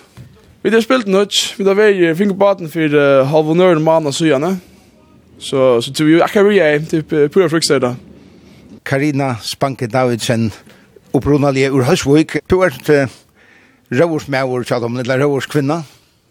[0.62, 4.07] Vi har spilt nødt, vi har vært i fingerbaten for uh, halv og halvonøren mann
[4.07, 4.59] og søgjene,
[5.38, 7.95] så, så tror vi akkurat vi er, typ uh, pura frukster da.
[8.84, 10.51] Karina Spanke Davidsen,
[11.12, 12.76] opprunalige ur Høsvøk, du er
[13.93, 15.82] Røvers mævor, tja, men eller Røvers kvinna?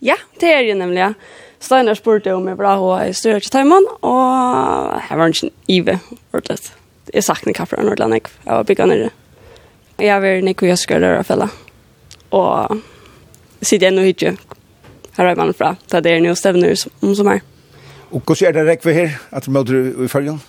[0.02, 1.12] Ja, det er jo nemlig, ja.
[1.62, 6.00] Steinar spurte om jeg bra hva i styrer til timen, og jeg var ikke ive,
[6.34, 6.72] ordentlig.
[7.14, 9.12] Jeg sakner kapperen ordentlig, jeg, jeg var bygget nere.
[10.02, 11.52] Jeg var Nico Jøsker Rørafella,
[12.34, 12.82] og
[13.62, 14.38] sitter jeg nå ikke
[15.18, 17.42] her er man fra, da det er nye stevner som, som er.
[18.12, 20.42] Og hvordan er det rekve her, at du møter i følgen?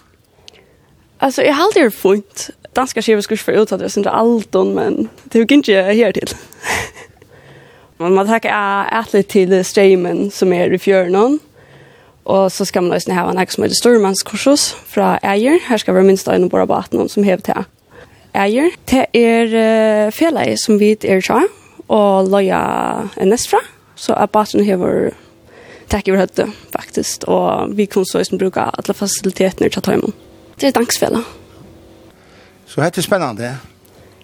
[1.20, 5.50] Altså, jeg har aldri funnet danska skivet skulle för uttaget alt allton men det gick
[5.50, 6.28] inte här till.
[7.96, 8.50] man man tackar
[8.90, 11.38] ärligt till streamen som är i fjärnan.
[12.24, 15.60] Och så ska man nästan ha en extra med Stormanskursus från Eier.
[15.66, 17.64] Här ska vara minst en av bara någon som heter här.
[18.32, 21.42] Eier, det är fjellet som vi är så
[21.86, 23.58] och loja en nästa
[23.94, 25.12] så er baten hever
[25.88, 30.12] takk tack över hötte faktiskt och vi kan så isen bruka alla faciliteterna i Chatham.
[30.56, 31.24] Det er dagsfälla.
[32.72, 33.58] Så det er spännande.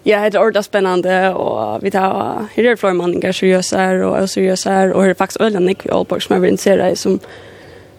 [0.05, 4.17] Ja, det er ordentlig spännande och vi tar her er flere manninger seriøse her, og
[4.17, 7.19] er och her, och her är faktiskt øyne Nick i Aalborg som är intresserade som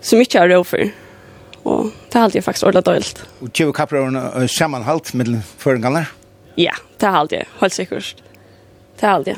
[0.01, 0.79] så mycket er råd for.
[1.63, 3.25] Och det har alltid faktiskt ordentlig dåligt.
[3.41, 6.07] Och tjugo kapprar och sammanhalt med føringene?
[6.57, 8.17] Ja, det har alltid, helt säkert.
[9.01, 9.37] Det har alltid.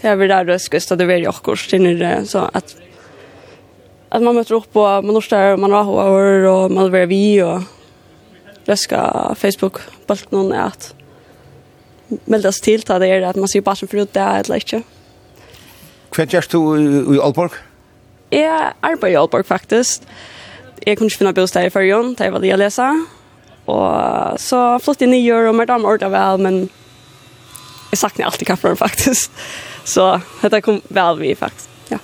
[0.00, 2.76] Det är väl där røskest, og det är ju också till så att
[4.08, 7.62] att man möter upp og man låtsas man har och man vill vi och
[8.64, 10.94] röska Facebook bult någon är att
[12.24, 14.82] meldas till ta det är att man ser bara för det är eller inte.
[16.36, 17.50] Just du i Alborg?
[18.30, 20.06] Ja, arbetar i Alborg faktiskt.
[20.80, 23.06] Jag kunde finna bostad i förrjun, det var det jag läsa.
[23.64, 26.68] Och så flott jag nio Gör och mer damer väl, men
[27.90, 29.32] jag saknar alltid kaffran faktiskt.
[29.84, 31.98] Så detta kom väl vi faktiskt, ja.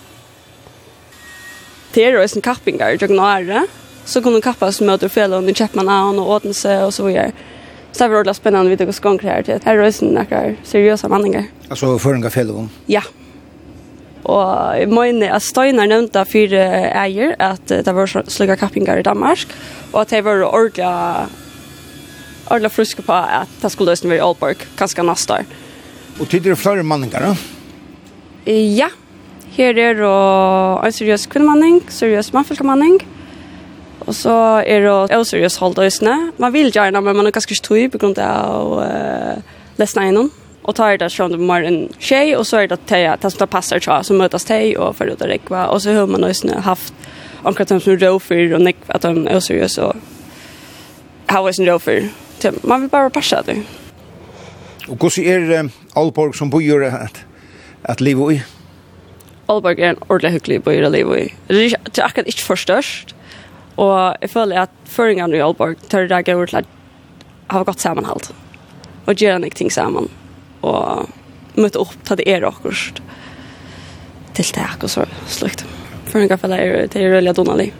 [1.93, 3.67] Det är då en kappingar i Jognoare
[4.07, 7.33] så kunde kappas med att fälla under Chapman Island och Odense och så vidare.
[7.93, 11.09] Så det var ordentligt spännande vid att gå här till att här rösten några seriösa
[11.09, 11.45] manningar.
[11.69, 12.69] Alltså förringar fällor?
[12.87, 13.03] Ja.
[14.27, 16.63] Og jeg mener at Steinar nevnte fire
[16.99, 19.47] eier at det var slugga kappingar i Danmark,
[19.93, 20.87] og at det var ordentlig
[22.51, 25.47] ordentlig fruske på at det skulle løsne være i Aalborg, kanskje neste år.
[26.21, 27.37] Og tid er det flere manninger, da?
[28.51, 28.89] Ja.
[29.57, 30.11] Her er det
[30.87, 33.01] en seriøs kvinnemanning, seriøs mannfølgemanning,
[34.05, 34.33] Og så
[34.67, 36.33] er det oseriøs hold øsene.
[36.39, 40.31] Man vil gjerne, men man er ganske støy på grunn av uh, lesene innom.
[40.67, 43.45] Og tar det sånn det var en tjej, og så er det det, det som
[43.45, 45.65] det passer til, så møtes tjej og følger ut av rekva.
[45.71, 46.95] Og så har man øsene haft
[47.47, 49.95] omkring dem som er råfyr, og nekva at de er oseriøs, og
[51.31, 52.11] har øsene råfyr.
[52.63, 53.61] Man vil bare passe det.
[54.87, 57.25] Og hvordan er Alborg som bor at,
[57.85, 58.41] at livet i?
[59.49, 61.35] Alborg er en ordentlig hyggelig bor i livet i.
[61.49, 63.16] Det er akkurat ikke for størst,
[63.77, 66.74] Og jeg føler at føringene i Aalborg tør det går til at
[67.53, 68.33] har gått sammenhalt.
[69.07, 70.09] Og gjør en ting sammen.
[70.66, 71.11] Og
[71.57, 73.03] møte opp til det er akkurat
[74.37, 75.64] tiltak og så slukt.
[76.11, 77.70] Føringene føler jeg det er veldig donalig.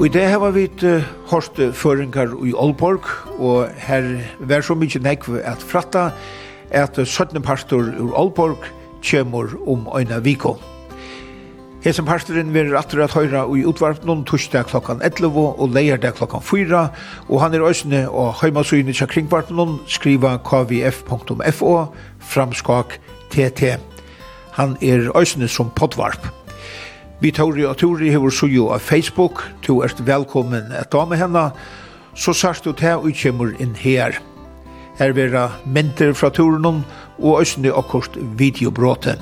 [0.00, 3.04] Og i det har vi uh, hørt føringar i Aalborg,
[3.36, 4.06] og her
[4.40, 6.06] var så mykje nekv at fratta
[6.72, 8.64] at 17 pastor ur Aalborg
[9.04, 10.54] kjemur om øyna viko.
[11.84, 16.40] Hesen pastoren vil aftur at høyra i i utvarpnum torsdag klokkan 11 og leierdag klokkan
[16.40, 16.88] 4,
[17.28, 21.76] og han er òsne og heimasøyne tja kringvarpnum skriva kvf.fo
[22.20, 23.76] framskak tt.
[24.56, 26.39] Han er òsne som podvarp.
[27.20, 31.50] Vi Tori og Tori hever så jo av Facebook, du er velkommen et dame henne,
[32.16, 34.16] så sørst du til og kommer inn her.
[34.96, 36.80] Her vera menter fra turen
[37.18, 39.20] og østene akkurat videobråten.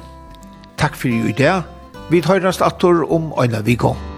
[0.78, 1.66] Takk for i dag.
[2.10, 4.17] Vi tar rast atter om øyne vikon.